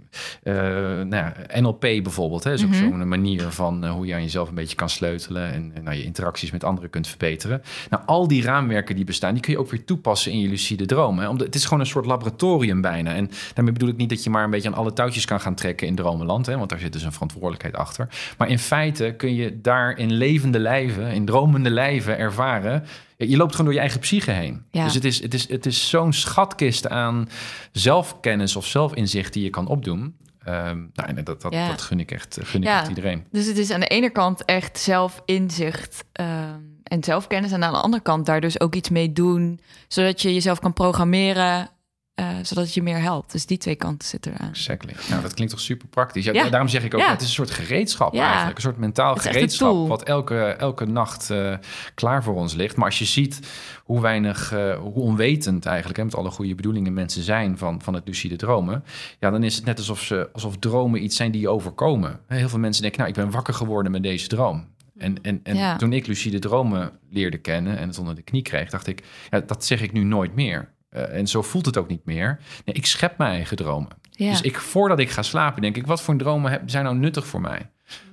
[0.42, 2.44] eh, nou ja, NLP bijvoorbeeld.
[2.44, 2.52] Hè?
[2.52, 2.78] is ook Mhm.
[2.78, 5.52] zo'n manier van hoe je aan jezelf een beetje kan sleutelen...
[5.52, 7.62] en, en nou, je interacties met anderen kunt verbeteren.
[7.90, 9.32] Nou, al die raamwerken die bestaan...
[9.32, 11.28] die kun je ook weer toepassen in je lucide dromen.
[11.28, 13.14] Omdat, het is gewoon een soort laboratorium bijna.
[13.14, 15.54] En daarmee bedoel ik niet dat je maar een beetje aan alle touwtjes kan gaan
[15.54, 18.08] trekken in dromenland, hè, want daar zit dus een verantwoordelijkheid achter.
[18.38, 22.84] Maar in feite kun je daar in levende lijven, in dromende lijven ervaren.
[23.16, 24.62] Je loopt gewoon door je eigen psyche heen.
[24.70, 24.84] Ja.
[24.84, 27.28] Dus het is, het is, het is zo'n schatkist aan
[27.72, 30.16] zelfkennis of zelfinzicht die je kan opdoen.
[30.44, 31.68] Ehm, nou, dat, dat, Ja.
[31.68, 32.78] dat gun ik echt, gun ik Ja.
[32.80, 33.24] echt iedereen.
[33.30, 37.52] Dus het is aan de ene kant echt zelfinzicht ehm, en zelfkennis.
[37.52, 39.60] En aan de andere kant daar dus ook iets mee doen.
[39.88, 41.68] Zodat je jezelf kan programmeren
[42.14, 43.32] eh, zodat het je meer helpt.
[43.32, 44.48] Dus die twee kanten zitten eraan.
[44.48, 44.92] Exactly.
[45.10, 46.24] Nou, dat klinkt toch super praktisch.
[46.24, 46.48] Ja, Ja.
[46.48, 47.10] Daarom zeg ik ook, Ja.
[47.10, 48.56] het is een soort gereedschap eigenlijk.
[48.56, 51.54] Een soort mentaal gereedschap wat elke, elke nacht eh,
[51.94, 52.76] klaar voor ons ligt.
[52.76, 53.40] Maar als je ziet
[53.84, 57.94] hoe weinig, eh, hoe onwetend eigenlijk, hè, met alle goede bedoelingen mensen zijn van, van
[57.94, 58.84] het lucide dromen.
[59.20, 62.20] Ja, dan is het net alsof, ze, alsof dromen iets zijn die je overkomen.
[62.26, 64.72] Heel veel mensen denken, nou, ik ben wakker geworden met deze droom.
[64.98, 65.76] En, en, en Ja.
[65.76, 69.40] toen ik lucide dromen leerde kennen en het onder de knie kreeg, dacht ik, ja,
[69.40, 70.72] dat zeg ik nu nooit meer.
[70.94, 72.38] Eh, en zo voelt het ook niet meer.
[72.64, 73.88] Nee, ik schep mijn eigen dromen.
[74.10, 74.30] Ja.
[74.30, 77.26] Dus ik, voordat ik ga slapen, denk ik, wat voor dromen heb- zijn nou nuttig
[77.26, 77.70] voor mij?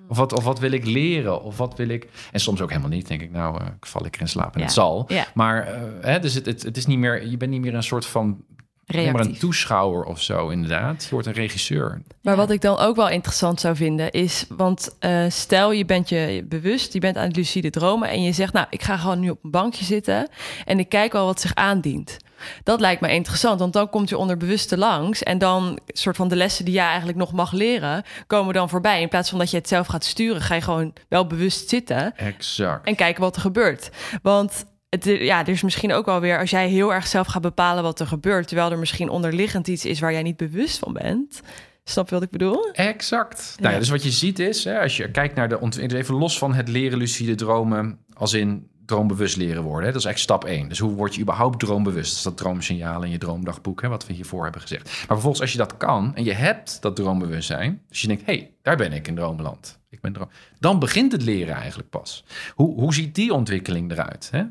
[0.08, 1.44] Of wat, of wat wil ik leren?
[1.44, 2.08] Of wat wil ik...
[2.32, 3.08] En soms ook helemaal niet.
[3.08, 4.66] Denk ik, nou, eh, ik val lekker in slaap en Ja.
[4.66, 5.06] het zal.
[5.08, 5.26] Ja.
[5.34, 7.28] Maar eh, hè, dus het, het, het is niet meer...
[7.28, 8.44] Je bent niet meer een soort van...
[8.86, 11.04] meer een toeschouwer of zo, inderdaad.
[11.04, 12.02] Je wordt een regisseur.
[12.22, 12.40] Maar Ja.
[12.40, 16.46] wat ik dan ook wel interessant zou vinden is, want eh, stel je bent je
[16.50, 19.30] bewust, je bent aan het lucide dromen en je zegt, nou, ik ga gewoon nu
[19.30, 20.30] op een bankje zitten
[20.66, 22.18] en ik kijk wel wat zich aandient.
[22.64, 26.36] Dat lijkt me interessant, want dan komt je onderbewuste langs en dan soort van de
[26.36, 29.02] lessen die jij eigenlijk nog mag leren, komen dan voorbij.
[29.02, 32.18] In plaats van dat je het zelf gaat sturen, ga je gewoon wel bewust zitten
[32.18, 32.88] Exact.
[32.88, 33.90] en kijken wat er gebeurt.
[34.22, 37.42] Want het, ja, er is misschien ook wel weer, als jij heel erg zelf gaat
[37.42, 40.94] bepalen wat er gebeurt, terwijl er misschien onderliggend iets is waar jij niet bewust van
[40.94, 41.42] bent.
[41.84, 42.70] Snap je wat ik bedoel?
[42.72, 43.56] Exact.
[43.60, 46.16] Nou ja, dus wat je ziet is, hè, als je kijkt naar de ontwikkeling, even
[46.16, 49.86] los van het leren lucide dromen, als in droombewust leren worden.
[49.86, 50.70] Hè, dat is eigenlijk stap 1.
[50.70, 52.10] Dus hoe word je überhaupt droombewust?
[52.10, 54.86] Dat is dat droomsignaal in je droomdagboek, hè, wat we hiervoor hebben gezegd.
[54.86, 58.34] Maar vervolgens, als je dat kan en je hebt dat droombewustzijn, dus je denkt, hé,
[58.34, 59.80] hey, daar ben ik in droomland.
[59.92, 60.30] Ik ben droom.
[60.60, 62.24] Dan begint het leren eigenlijk pas.
[62.56, 64.30] Hoe, hoe ziet die ontwikkeling eruit?
[64.32, 64.44] Hè?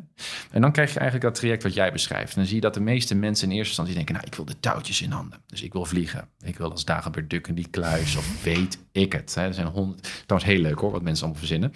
[0.50, 2.28] En dan krijg je eigenlijk dat traject wat jij beschrijft.
[2.28, 4.14] En dan zie je dat de meeste mensen in eerste instantie denken...
[4.14, 5.38] nou, ik wil de touwtjes in handen.
[5.46, 6.28] Dus ik wil vliegen.
[6.40, 9.34] Ik wil als Dagobert Duck in die kluis of weet ik het.
[9.34, 9.42] Hè?
[9.42, 10.22] Er zijn honderd...
[10.26, 11.72] Trouwens heel leuk hoor, wat mensen allemaal verzinnen.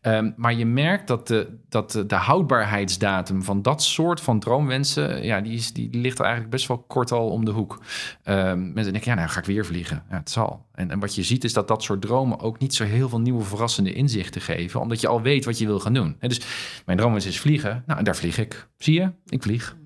[0.00, 5.24] Ehm, maar je merkt dat, de, dat de, houdbaarheidsdatum van dat soort van droomwensen...
[5.24, 7.82] ja, die, is, die ligt er eigenlijk best wel kort al om de hoek.
[8.22, 10.02] Ehm, mensen denken, ja, nou ga ik weer vliegen.
[10.10, 10.66] Ja, het zal.
[10.74, 13.20] En, en wat je ziet is dat dat soort dromen ook niet zo heel veel
[13.20, 14.80] nieuwe verrassende inzichten geven.
[14.80, 16.16] Omdat je al weet wat je wil gaan doen.
[16.20, 16.40] Dus
[16.86, 17.82] mijn droomwens is vliegen.
[17.86, 18.68] Nou, daar vlieg ik.
[18.76, 19.10] Zie je?
[19.26, 19.76] Ik vlieg.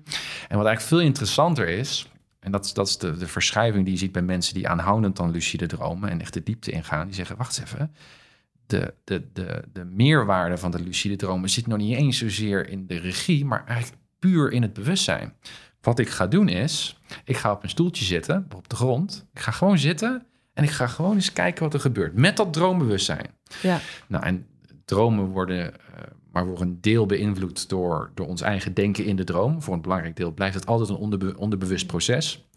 [0.47, 2.07] En wat eigenlijk veel interessanter is...
[2.39, 5.15] En dat is, dat is de, de verschuiving die je ziet bij mensen die aanhoudend
[5.15, 7.05] dan lucide dromen en echt de diepte ingaan.
[7.05, 7.91] Die zeggen, wacht even,
[8.65, 12.87] de, de, de, de meerwaarde van de lucide dromen zit nog niet eens zozeer in
[12.87, 15.33] de regie, maar eigenlijk puur in het bewustzijn.
[15.81, 19.25] Wat ik ga doen is, ik ga op een stoeltje zitten, op de grond.
[19.33, 20.25] Ik ga gewoon zitten
[20.59, 23.27] en ik ga gewoon eens kijken wat er gebeurt met dat droombewustzijn.
[23.61, 23.79] Ja.
[24.07, 24.45] Nou, en
[24.85, 25.79] dromen worden eh,
[26.31, 29.61] maar voor een deel beïnvloed door, door ons eigen denken in de droom.
[29.61, 32.48] Voor een belangrijk deel blijft het altijd een onderbe- onderbewust proces.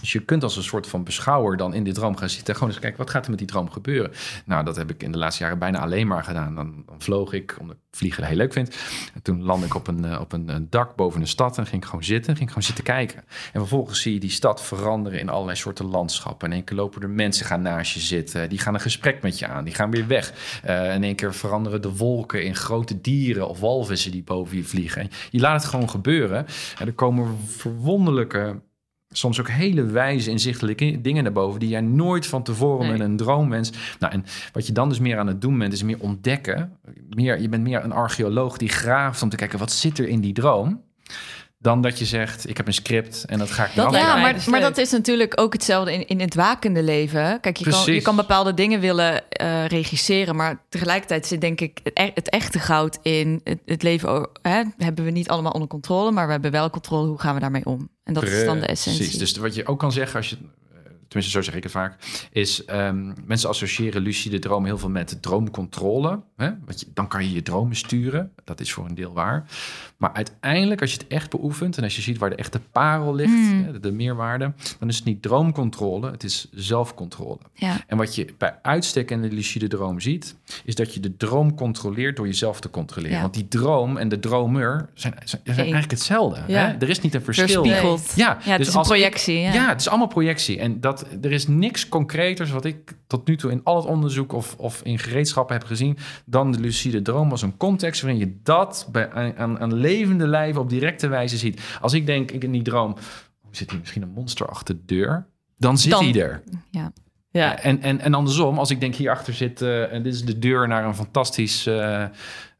[0.00, 2.48] Dus je kunt als een soort van beschouwer dan in die droom gaan zitten.
[2.48, 4.12] en Gewoon eens kijken, wat gaat er met die droom gebeuren?
[4.44, 6.54] Nou, dat heb ik in de laatste jaren bijna alleen maar gedaan.
[6.54, 8.76] Dan, dan vloog ik, omdat ik vliegen heel leuk vind.
[9.14, 11.66] En toen landde ik op een, eh, op een, een dak boven een stad en
[11.66, 12.36] ging ik gewoon zitten.
[12.36, 13.18] Ging ik gewoon zitten kijken.
[13.52, 16.46] En vervolgens zie je die stad veranderen in allerlei soorten landschappen.
[16.46, 18.48] En in één keer lopen er mensen gaan naast je zitten.
[18.48, 19.64] Die gaan een gesprek met je aan.
[19.64, 20.32] Die gaan weer weg.
[20.62, 24.64] Eh, in één keer veranderen de wolken in grote dieren of walvissen die boven je
[24.64, 25.02] vliegen.
[25.02, 26.46] En je laat het gewoon gebeuren.
[26.78, 28.60] En er komen verwonderlijke
[29.10, 32.98] soms ook hele wijze inzichtelijke dingen naar boven die jij nooit van tevoren Nee.
[32.98, 33.70] met een droomwens.
[33.98, 36.72] Nou, en wat je dan dus meer aan het doen bent, is meer ontdekken.
[37.10, 40.20] Meer, je bent meer een archeoloog die graaft om te kijken wat zit er in
[40.20, 40.82] die droom.
[41.62, 44.16] Dan dat je zegt, ik heb een script en dat ga ik Dat dan Ja,
[44.16, 47.40] maar, dus maar dat is natuurlijk ook hetzelfde in, in het wakende leven.
[47.40, 51.80] Kijk, je kan, je kan bepaalde dingen willen eh, regisseren, maar tegelijkertijd zit denk ik
[51.82, 54.28] het, e- het echte goud in het, het leven.
[54.42, 57.08] Hè, hebben we niet allemaal onder controle, maar we hebben wel controle.
[57.08, 57.88] Hoe gaan we daarmee om?
[58.04, 59.02] En dat is dan de essentie.
[59.02, 59.18] Precies.
[59.18, 60.36] Dus wat je ook kan zeggen, als je,
[61.10, 61.96] tenminste zo zeg ik het vaak,
[62.32, 66.20] is ehm, mensen associëren lucide dromen heel veel met droomcontrole.
[66.36, 66.50] Hè?
[66.64, 68.32] Want je, dan kan je je dromen sturen.
[68.44, 69.44] Dat is voor een deel waar.
[69.96, 73.14] Maar uiteindelijk, als je het echt beoefent en als je ziet waar de echte parel
[73.14, 73.64] ligt, Hmm.
[73.64, 77.38] hè, de, de meerwaarde, dan is het niet droomcontrole, het is zelfcontrole.
[77.54, 77.76] Ja.
[77.86, 81.54] En wat je bij uitstek in de lucide droom ziet, is dat je de droom
[81.54, 83.16] controleert door jezelf te controleren.
[83.16, 83.22] Ja.
[83.22, 86.40] Want die droom en de dromer zijn, zijn, zijn eigenlijk hetzelfde.
[86.46, 86.66] Ja.
[86.66, 86.72] Hè?
[86.78, 87.64] Er is niet een verschil.
[87.64, 87.74] Ja,
[88.14, 89.38] Ja, het dus is een ik- projectie.
[89.38, 89.68] ja.
[89.68, 90.58] het is allemaal projectie.
[90.58, 94.32] En dat, er is niks concreters wat ik tot nu toe in al het onderzoek
[94.32, 95.96] of, of in gereedschappen heb gezien,
[96.26, 100.68] dan de lucide droom als een context waarin je dat bij, aan- levende lijven op
[100.68, 101.60] directe wijze ziet.
[101.80, 102.96] Als ik denk, ik in die droom,
[103.40, 105.26] hoe zit hier misschien een monster achter de deur?
[105.56, 106.42] Dan zit Dan- hij er.
[106.70, 106.92] Ja.
[107.32, 107.58] Ja.
[107.58, 110.68] En, en, en andersom, als ik denk hierachter zit eh, en dit is de deur
[110.68, 112.04] naar een fantastisch eh,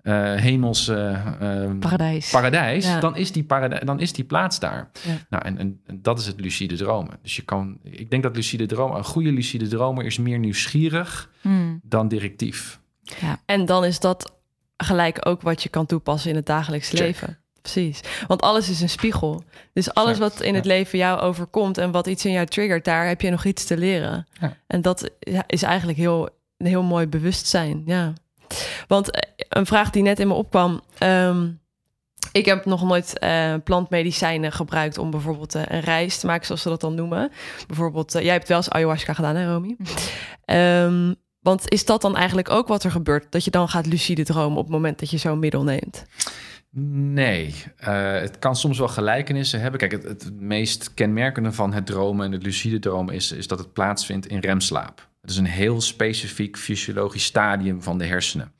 [0.02, 2.30] eh, hemels eh, eh, Paradijs.
[2.30, 3.00] paradijs, Ja.
[3.00, 4.90] dan, is die paradijs dan is die plaats daar.
[5.06, 5.16] Ja.
[5.30, 7.18] Nou, en, en, en dat is het lucide dromen.
[7.22, 11.30] Dus je kan, ik denk dat lucide dromen, een goede lucide dromer is meer nieuwsgierig
[11.40, 11.80] Hmm.
[11.82, 12.80] dan directief.
[13.44, 14.32] En dan is dat
[14.76, 16.98] gelijk ook wat je kan toepassen in het dagelijks Check.
[16.98, 17.38] leven.
[17.62, 18.00] Precies.
[18.26, 19.42] Want alles is een spiegel.
[19.72, 20.70] Dus alles wat in het ja.
[20.70, 23.76] leven jou overkomt en wat iets in jou triggert, daar heb je nog iets te
[23.76, 24.26] leren.
[24.40, 24.56] Ja.
[24.66, 27.82] En dat ja, is eigenlijk heel, een heel mooi bewustzijn.
[27.86, 28.12] Ja.
[28.86, 30.80] Want eh, een vraag die net in me opkwam.
[30.98, 31.48] ehm,
[32.32, 36.62] ik heb nog nooit eh, plantmedicijnen gebruikt om bijvoorbeeld eh, een reis te maken, zoals
[36.62, 37.30] ze dat dan noemen.
[37.66, 39.76] Bijvoorbeeld, eh, jij hebt wel eens ayahuasca gedaan, hè, Romy?
[40.44, 43.32] Ehm, want is dat dan eigenlijk ook wat er gebeurt?
[43.32, 46.04] Dat je dan gaat lucide dromen op het moment dat je zo'n middel neemt?
[46.70, 49.80] Nee, het kan soms wel gelijkenissen hebben.
[49.80, 53.58] Kijk, het, het meest kenmerkende van het dromen en het lucide dromen is, is dat
[53.58, 55.09] het plaatsvindt in remslaap.
[55.30, 58.52] Het is een heel specifiek fysiologisch stadium van de hersenen.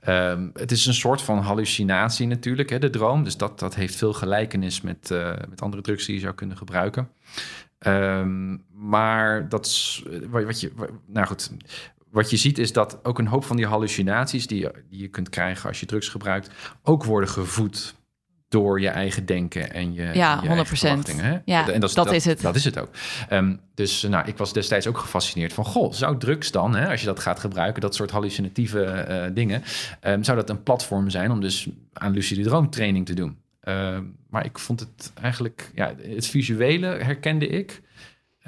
[0.00, 3.24] Ehm, het is een soort van hallucinatie natuurlijk, hè, de droom.
[3.24, 6.56] Dus dat, dat heeft veel gelijkenis met, eh, met andere drugs die je zou kunnen
[6.56, 7.08] gebruiken.
[7.78, 10.72] Ehm, maar dat is eh, wat je.
[11.06, 11.50] Nou goed,
[12.10, 15.08] wat je ziet is dat ook een hoop van die hallucinaties die je, die je
[15.08, 16.50] kunt krijgen als je drugs gebruikt,
[16.82, 17.94] ook worden gevoed
[18.50, 20.78] door je eigen denken en je, Ja, en je eigen 100%.
[20.78, 21.38] verwachtingen, hè?
[21.44, 22.40] Ja, En dat is het.
[22.40, 22.88] Dat is het ook.
[23.28, 27.00] Ehm, dus nou, ik was destijds ook gefascineerd van, goh, zou drugs dan, hè, als
[27.00, 29.62] je dat gaat gebruiken, dat soort hallucinatieve eh, dingen,
[30.00, 33.38] ehm, zou dat een platform zijn om dus aan lucide droomtraining te doen?
[33.60, 37.80] Ehm, maar ik vond het eigenlijk, ja, het visuele herkende ik.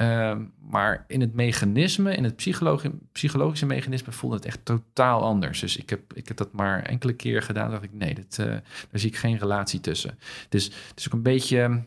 [0.03, 5.61] Ehm, maar in het mechanisme, in het psychologi- psychologische mechanisme, voelde het echt totaal anders.
[5.61, 7.70] Dus ik heb, ik heb dat maar enkele keer gedaan.
[7.70, 10.18] dacht ik, nee, dat, eh, daar zie ik geen relatie tussen.
[10.48, 11.84] Dus het is ook een beetje,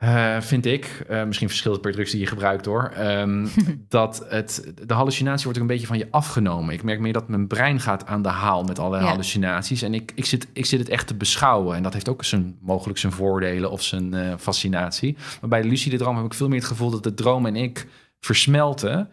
[0.00, 3.46] eh, vind ik, eh, misschien verschilt het per drugs die je gebruikt hoor, ehm,
[3.88, 6.74] dat het, de hallucinatie wordt ook een beetje van je afgenomen.
[6.74, 9.10] Ik merk meer dat mijn brein gaat aan de haal met allerlei Ja.
[9.10, 9.82] hallucinaties.
[9.82, 11.76] En ik, ik, zit, ik zit het echt te beschouwen.
[11.76, 15.16] En dat heeft ook zijn, mogelijk zijn voordelen of zijn eh, fascinatie.
[15.40, 17.56] Maar bij de lucide droom heb ik veel meer het gevoel dat de droom en
[17.56, 17.86] ik
[18.20, 19.08] versmelten.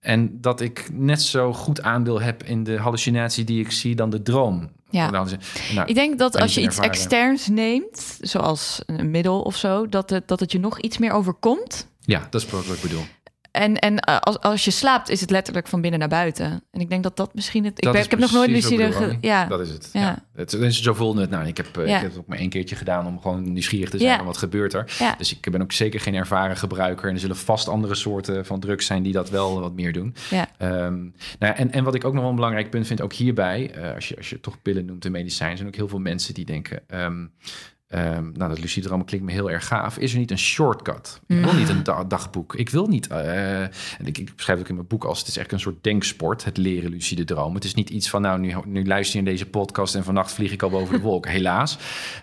[0.00, 4.10] En dat ik net zo goed aandeel heb in de hallucinatie die ik zie dan
[4.10, 4.70] de droom.
[4.90, 5.10] Ja.
[5.10, 5.28] Nou,
[5.86, 6.90] Ik denk dat als je iets ervaren.
[6.90, 11.12] externs neemt, zoals een middel of zo, dat het, dat het je nog iets meer
[11.12, 11.88] overkomt.
[12.00, 13.04] ja, dat is wat ik bedoel.
[13.50, 16.62] En, en eh, als, als je slaapt, is het letterlijk van binnen naar buiten.
[16.70, 17.84] En ik denk dat dat misschien het.
[17.84, 18.92] Ik, ben, heb nog nooit lucide.
[18.92, 19.90] ge- ja, Dat is het.
[19.92, 20.00] Ja.
[20.00, 20.18] Ja.
[20.34, 21.30] Het, zo voelde het.
[21.30, 21.96] Nou, ik heb, eh, Ja.
[21.96, 24.18] ik heb het ook maar één keertje gedaan om gewoon nieuwsgierig te zijn.
[24.18, 24.24] Ja.
[24.24, 24.96] Wat gebeurt er?
[24.98, 25.14] Ja.
[25.18, 27.08] Dus ik ben ook zeker geen ervaren gebruiker.
[27.08, 30.14] En er zullen vast andere soorten van drugs zijn die dat wel wat meer doen.
[30.30, 30.48] ja.
[30.58, 30.98] Ehm,
[31.38, 33.94] nou, en, en wat ik ook nog wel een belangrijk punt vind, ook hierbij, eh,
[33.94, 36.44] als, je, als je toch pillen noemt en medicijn, zijn ook heel veel mensen die
[36.44, 36.80] denken.
[36.88, 37.26] ehm,
[37.88, 39.98] ehm, nou, dat lucide dromen klinkt me heel erg gaaf.
[39.98, 41.20] Is er niet een shortcut?
[41.26, 42.54] Ik wil niet een da- dagboek.
[42.54, 43.06] Ik wil niet.
[43.06, 43.70] eh, en
[44.04, 46.44] ik, ik beschrijf het ook in mijn boek als het is echt een soort denksport,
[46.44, 47.54] het leren lucide dromen.
[47.54, 50.32] Het is niet iets van, nou, nu, nu luister je in deze podcast en vannacht
[50.32, 51.30] vlieg ik al boven de wolken.
[51.38, 51.78] Helaas.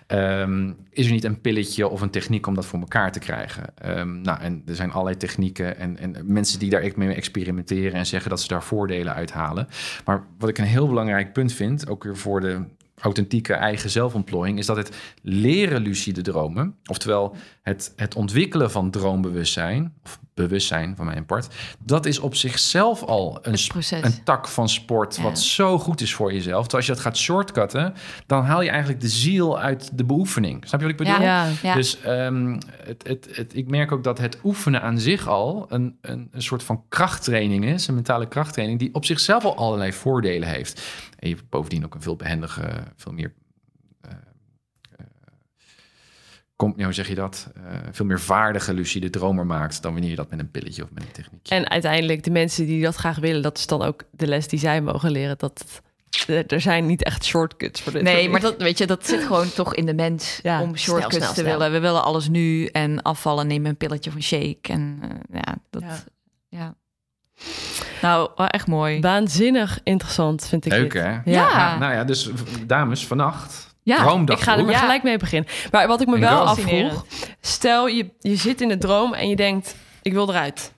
[0.06, 3.64] Ehm, is er niet een pilletje of een techniek om dat voor elkaar te krijgen?
[3.76, 7.92] Ehm, nou, en er zijn allerlei technieken en, en mensen die daar echt mee experimenteren
[7.92, 9.68] en zeggen dat ze daar voordelen uit halen.
[10.04, 12.60] Maar wat ik een heel belangrijk punt vind, ook weer voor de
[13.00, 19.94] authentieke eigen zelfontplooiing, is dat het leren lucide dromen, oftewel het, het ontwikkelen van droombewustzijn,
[20.04, 23.58] of bewustzijn van mijn part, dat is op zichzelf al een,
[23.90, 25.22] een tak van sport Ja.
[25.22, 26.62] wat zo goed is voor jezelf.
[26.62, 27.94] Terwijl als je dat gaat shortcutten,
[28.26, 30.62] dan haal je eigenlijk de ziel uit de beoefening.
[30.66, 31.22] Snap je wat ik bedoel?
[31.22, 31.74] Ja.
[31.74, 35.96] Dus ehm, het, het, het, ik merk ook dat het oefenen aan zich al een,
[36.00, 40.48] een, een soort van krachttraining is, een mentale krachttraining, die op zichzelf al allerlei voordelen
[40.48, 40.82] heeft.
[41.16, 43.32] En je hebt bovendien ook een veel behendige, veel meer.
[44.00, 44.10] eh,
[44.98, 45.06] eh,
[46.56, 47.50] Kom, ja, hoe zeg je dat?
[47.54, 50.90] Eh, veel meer vaardige lucide dromer maakt dan wanneer je dat met een pilletje of
[50.90, 51.54] met een techniekje.
[51.54, 54.58] En uiteindelijk de mensen die dat graag willen, dat is dan ook de les die
[54.58, 55.38] zij mogen leren.
[55.38, 55.82] Dat
[56.46, 58.02] er zijn niet echt shortcuts voor dit.
[58.02, 60.96] Nee, maar dat, weet je, dat zit gewoon toch in de mens Ja, om snel,
[60.96, 61.52] shortcuts snel, te snel.
[61.52, 61.72] willen.
[61.72, 64.72] We willen alles nu en afvallen, nemen een pilletje of een shake.
[64.72, 65.00] En
[65.32, 65.82] ja, dat...
[65.82, 65.98] Ja.
[66.48, 66.74] Ja.
[68.02, 69.00] Nou, echt mooi.
[69.00, 71.02] Waanzinnig interessant vind ik Leuk dit.
[71.02, 71.08] hè?
[71.10, 71.20] Ja.
[71.24, 71.78] Ja.
[71.78, 72.30] Nou ja, dus
[72.66, 73.74] dames, vannacht.
[73.82, 74.36] Ja, droomdag.
[74.38, 74.78] Ik ga er maar Ja.
[74.78, 75.50] gelijk mee beginnen.
[75.70, 77.04] Maar wat ik me En wel afvroeg,
[77.40, 80.72] stel je, je zit in de droom en je denkt, ik wil eruit.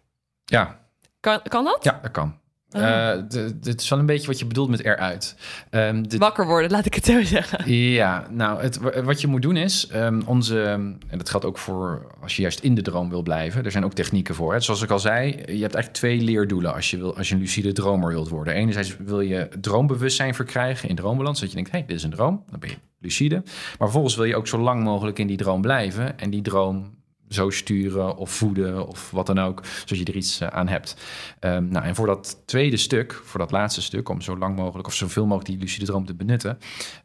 [0.44, 0.78] Ja,
[1.20, 1.78] Kan, kan dat?
[1.84, 2.38] ja, dat kan.
[2.70, 2.82] Oh.
[3.12, 3.22] Eh,
[3.60, 5.36] dit is wel een beetje wat je bedoelt met eruit.
[5.70, 7.72] De- Wakker worden, laat ik het zo zeggen.
[7.72, 10.62] Ja, nou, het, wa- wat je moet doen is, ehm, onze,
[11.08, 13.64] en dat geldt ook voor als je juist in de droom wil blijven.
[13.64, 14.52] Er zijn ook technieken voor.
[14.52, 14.60] Hè.
[14.60, 17.40] Zoals ik al zei, je hebt eigenlijk twee leerdoelen als je, wil, als je een
[17.40, 18.54] lucide dromer wilt worden.
[18.54, 22.10] Enerzijds wil je droombewustzijn verkrijgen in droombalans, zodat je denkt, hé, hey, dit is een
[22.10, 22.44] droom.
[22.50, 23.34] Dan ben je lucide.
[23.34, 26.96] Maar vervolgens wil je ook zo lang mogelijk in die droom blijven en die droom
[27.28, 30.96] zo sturen of voeden of wat dan ook, zodat je er iets eh, aan hebt.
[31.40, 34.88] Ehm, nou, en voor dat tweede stuk, voor dat laatste stuk, om zo lang mogelijk
[34.88, 36.58] of zoveel mogelijk die lucide droom te benutten,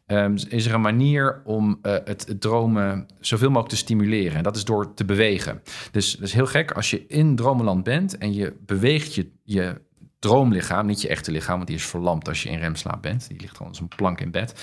[0.06, 4.36] ehm, is er een manier om eh, het, het dromen zoveel mogelijk te stimuleren.
[4.36, 5.62] En dat is door te bewegen.
[5.90, 9.82] Dus dat is heel gek als je in dromenland bent en je beweegt je, je
[10.24, 13.28] droomlichaam, niet je echte lichaam, want die is verlamd als je in remslaap bent.
[13.28, 14.54] Die ligt gewoon als een plank in bed.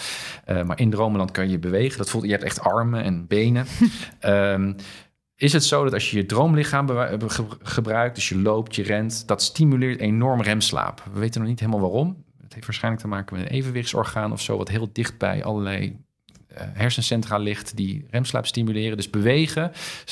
[0.48, 1.98] Uh, maar in dromenland kan je bewegen.
[1.98, 3.66] Dat voelt, je hebt echt armen en benen.
[4.26, 4.76] um,
[5.42, 6.88] is het zo dat als je je droomlichaam
[7.62, 11.04] gebruikt, dus je loopt, je rent, dat stimuleert enorm remslaap.
[11.14, 12.24] We weten nog niet helemaal waarom.
[12.42, 16.00] Het heeft waarschijnlijk te maken met een evenwichtsorgaan of zo, wat heel dicht bij allerlei
[16.54, 18.98] hersencentra ligt die remslaap stimuleren.
[18.98, 19.72] Dus bewegen,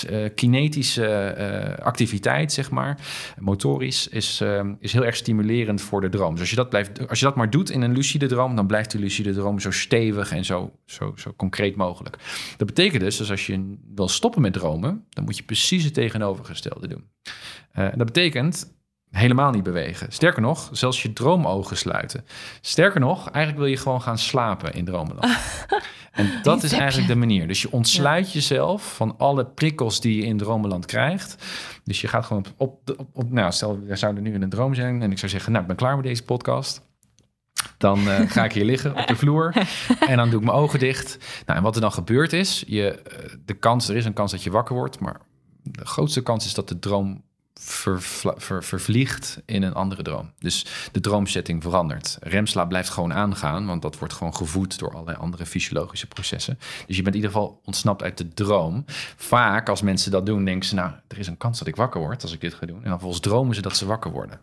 [0.10, 2.98] uh, kinetische uh, activiteit, zeg maar,
[3.40, 4.44] motorisch, is,
[4.80, 6.32] is heel erg stimulerend voor de droom.
[6.32, 8.68] Dus als je, dat blijft, als je dat maar doet in een lucide droom, dan
[8.68, 12.18] blijft de lucide droom zo stevig en zo, zo, zo concreet mogelijk.
[12.58, 15.94] Dat betekent dus, dat als je wil stoppen met dromen, dan moet je precies het
[15.94, 17.04] tegenovergestelde doen.
[17.74, 18.78] dat betekent
[19.12, 20.12] helemaal niet bewegen.
[20.12, 22.26] Sterker nog, zelfs je droomogen sluiten.
[22.62, 25.38] Sterker nog, eigenlijk wil je gewoon gaan slapen in dromenland.
[26.12, 27.48] en dat is eigenlijk de manier.
[27.48, 31.46] Dus je ontsluit jezelf van alle prikkels die je in dromenland krijgt.
[31.84, 34.74] Dus je gaat gewoon op, op, op, nou, stel, we zouden nu in een droom
[34.74, 36.88] zijn en ik zou zeggen, nou, ik ben klaar met deze podcast.
[37.78, 39.54] Dan uh, ga ik hier liggen op de vloer
[40.08, 41.18] en dan doe ik mijn ogen dicht.
[41.46, 44.32] Nou, en wat er dan gebeurt is, je, eh, de kans, er is een kans
[44.32, 45.22] dat je wakker wordt, maar
[45.64, 47.24] de grootste kans is dat de droom
[48.60, 50.32] vervliegt in een andere droom.
[50.40, 52.18] Dus de droomsetting verandert.
[52.22, 56.60] Remslaap blijft gewoon aangaan, want dat wordt gewoon gevoed door allerlei andere fysiologische processen.
[56.88, 58.86] Dus je bent in ieder geval ontsnapt uit de droom.
[59.16, 62.02] Vaak als mensen dat doen, denken ze, nou, er is een kans dat ik wakker
[62.02, 62.84] word als ik dit ga doen.
[62.84, 64.40] En dan volgens dromen ze dat ze wakker worden.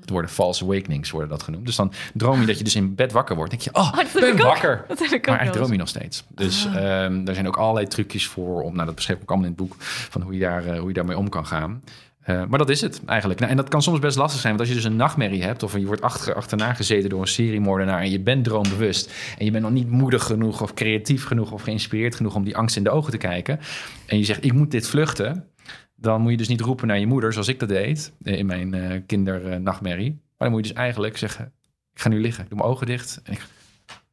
[0.00, 1.66] Het worden false awakenings, worden dat genoemd.
[1.66, 3.50] Dus dan droom je dat je dus in bed wakker wordt.
[3.50, 4.84] denk je, oh, ik ben wakker.
[4.88, 6.24] maar eigenlijk droom je nog steeds.
[6.28, 7.04] Dus ah.
[7.04, 9.54] um, er zijn ook allerlei trucjes voor om, nou dat beschrijf ik ook allemaal in
[9.58, 11.82] het boek, van hoe je, daar, uh, hoe je daarmee om kan gaan.
[12.26, 13.40] Uh, maar dat is het eigenlijk.
[13.40, 15.62] Nou, en dat kan soms best lastig zijn, want als je dus een nachtmerrie hebt
[15.62, 19.50] of je wordt achter, achterna gezeten door een seriemoordenaar en je bent droombewust en je
[19.50, 22.84] bent nog niet moedig genoeg of creatief genoeg of geïnspireerd genoeg om die angst in
[22.84, 23.60] de ogen te kijken
[24.06, 25.48] en je zegt ik moet dit vluchten,
[25.94, 28.46] dan moet je dus niet roepen naar je moeder zoals ik dat deed eh, in
[28.46, 30.10] mijn uh, kindernachtmerrie.
[30.10, 31.52] Maar dan moet je dus eigenlijk zeggen
[31.92, 33.46] ik ga nu liggen, ik doe mijn ogen dicht en ik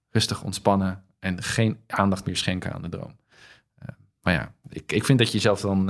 [0.10, 3.18] rustig ontspannen en geen aandacht meer schenken aan de droom.
[4.22, 5.90] Maar ja, ik, ik vind dat je jezelf dan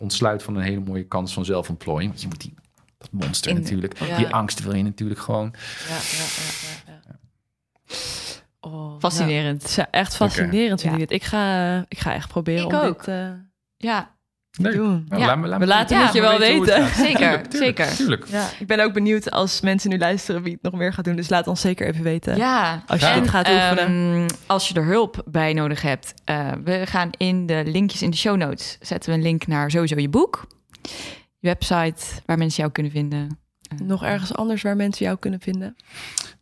[0.00, 2.10] ontsluit van een hele mooie kans van zelfontplooiing.
[2.10, 2.54] Want je moet die,
[2.98, 5.54] dat monster natuurlijk, die angst wil je natuurlijk gewoon.
[5.88, 6.24] Ja, ja,
[6.86, 7.18] ja, ja
[8.60, 9.72] oh, fascinerend.
[9.72, 11.10] Ja, echt fascinerend vind ik het.
[11.10, 13.04] Ik ga, ik ga echt proberen ik om ook.
[13.04, 13.08] dit...
[13.08, 13.30] Uh,
[13.76, 14.13] ja,
[14.58, 14.72] Nee.
[14.72, 15.04] Doen.
[15.08, 15.36] Nou, ja.
[15.36, 16.88] laat we laten het je wel weten.
[16.88, 17.94] Zeker, zeker.
[17.94, 18.26] Tuurlijk.
[18.26, 21.16] Ja, ik ben ook benieuwd als mensen nu luisteren wie het nog meer gaat doen.
[21.16, 22.36] Dus laat ons zeker even weten.
[22.36, 22.82] Ja.
[22.86, 23.90] Als je het gaat oefenen.
[23.90, 26.14] Um, als je er hulp bij nodig hebt.
[26.30, 28.78] Uh, we gaan in de linkjes in de show notes.
[28.80, 30.46] Zetten we een link naar sowieso je boek.
[31.38, 33.38] Je website waar mensen jou kunnen vinden.
[33.72, 35.76] Uh, nog ergens anders waar mensen jou kunnen vinden?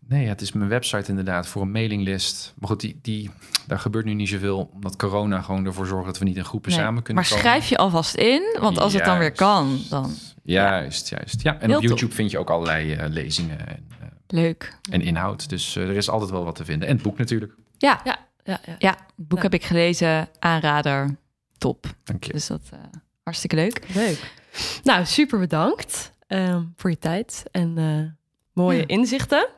[0.09, 2.55] Nee, het is mijn website inderdaad voor een mailinglist.
[2.59, 3.31] Maar goed, die, die,
[3.67, 6.73] daar gebeurt nu niet zoveel, omdat corona gewoon ervoor zorgt dat we niet in groepen
[6.73, 10.15] samen kunnen maar schrijf je alvast in, want als het dan weer kan, dan...
[10.43, 11.17] Juist, ja.
[11.17, 11.43] juist.
[11.43, 14.79] Ja, en op YouTube vind je ook allerlei uh, lezingen en, uh, Leuk.
[14.91, 15.49] en inhoud.
[15.49, 16.89] Dus uh, er is altijd wel wat te vinden.
[16.89, 17.55] En het boek natuurlijk.
[17.79, 18.75] Ja, ja, ja, ja.
[18.79, 21.17] ja het boek heb ik gelezen, aanrader,
[21.59, 21.87] top.
[22.05, 22.33] Dank je.
[22.33, 22.71] Dus dat
[23.23, 23.95] hartstikke leuk.
[23.95, 24.35] Leuk.
[24.83, 27.75] Nou, super bedankt ehm, voor je tijd en
[28.53, 29.49] mooie inzichten.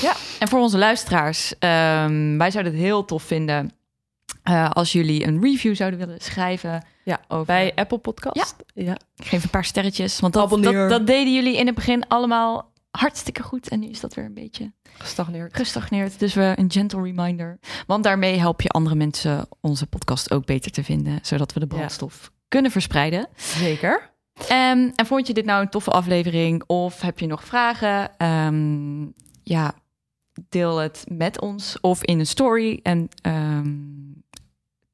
[0.00, 3.72] Ja, en voor onze luisteraars, um, wij zouden het heel tof vinden
[4.44, 6.84] uh, als jullie een review zouden willen schrijven.
[7.04, 7.46] Ja, over...
[7.46, 8.56] bij Apple Podcast.
[8.74, 8.84] Ja.
[8.84, 8.96] ja.
[9.16, 12.72] Ik geef een paar sterretjes, want dat, dat, dat, deden jullie in het begin allemaal
[12.90, 13.68] hartstikke goed.
[13.68, 15.56] En nu is dat weer een beetje gestagneerd.
[15.56, 16.18] gestagneerd.
[16.18, 17.58] Dus we een gentle reminder.
[17.86, 21.66] Want daarmee help je andere mensen onze podcast ook beter te vinden, zodat we de
[21.66, 23.28] brandstof kunnen verspreiden.
[23.36, 24.12] Zeker.
[24.40, 28.26] Um, en vond je dit nou een toffe aflevering of heb je nog vragen?
[28.26, 29.14] Um,
[29.44, 29.74] ja,
[30.48, 32.80] deel het met ons of in een story.
[32.82, 34.04] En um,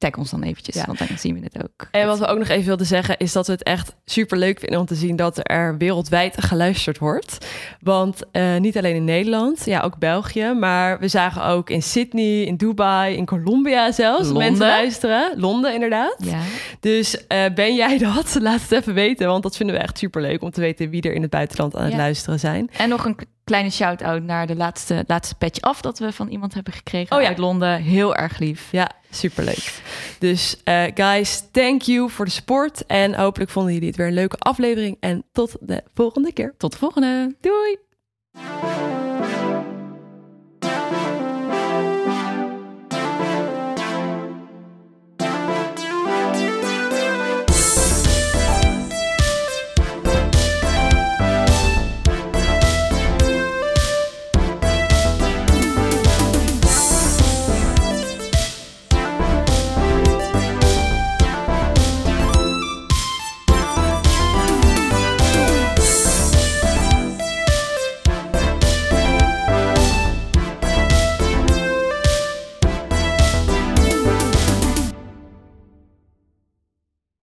[0.01, 0.85] tag ons dan eventjes, ja.
[0.85, 1.87] want dan zien we het ook.
[1.91, 4.59] En wat we ook nog even wilden zeggen, is dat we het echt super leuk
[4.59, 7.47] vinden om te zien dat er wereldwijd geluisterd wordt.
[7.81, 12.41] Want uh, niet alleen in Nederland, ja, ook België, maar we zagen ook in Sydney,
[12.41, 14.43] in Dubai, in Colombia zelfs Londen.
[14.43, 15.39] mensen luisteren.
[15.39, 16.15] Londen inderdaad.
[16.17, 16.39] Ja.
[16.79, 18.37] Dus uh, ben jij dat?
[18.41, 21.01] Laat het even weten, want dat vinden we echt super leuk om te weten wie
[21.01, 22.69] er in het buitenland aan het luisteren zijn.
[22.77, 26.53] En nog een kleine shout-out naar de laatste, laatste patch af dat we van iemand
[26.53, 27.27] hebben gekregen oh, ja.
[27.27, 27.81] uit Londen.
[27.81, 28.67] Heel erg lief.
[28.71, 29.81] Ja, superleuk.
[30.19, 32.85] Dus uh, guys, thank you voor de support.
[32.85, 34.97] En hopelijk vonden jullie het weer een leuke aflevering.
[34.99, 36.53] En tot de volgende keer.
[36.57, 37.35] Tot de volgende.
[37.41, 37.77] Doei!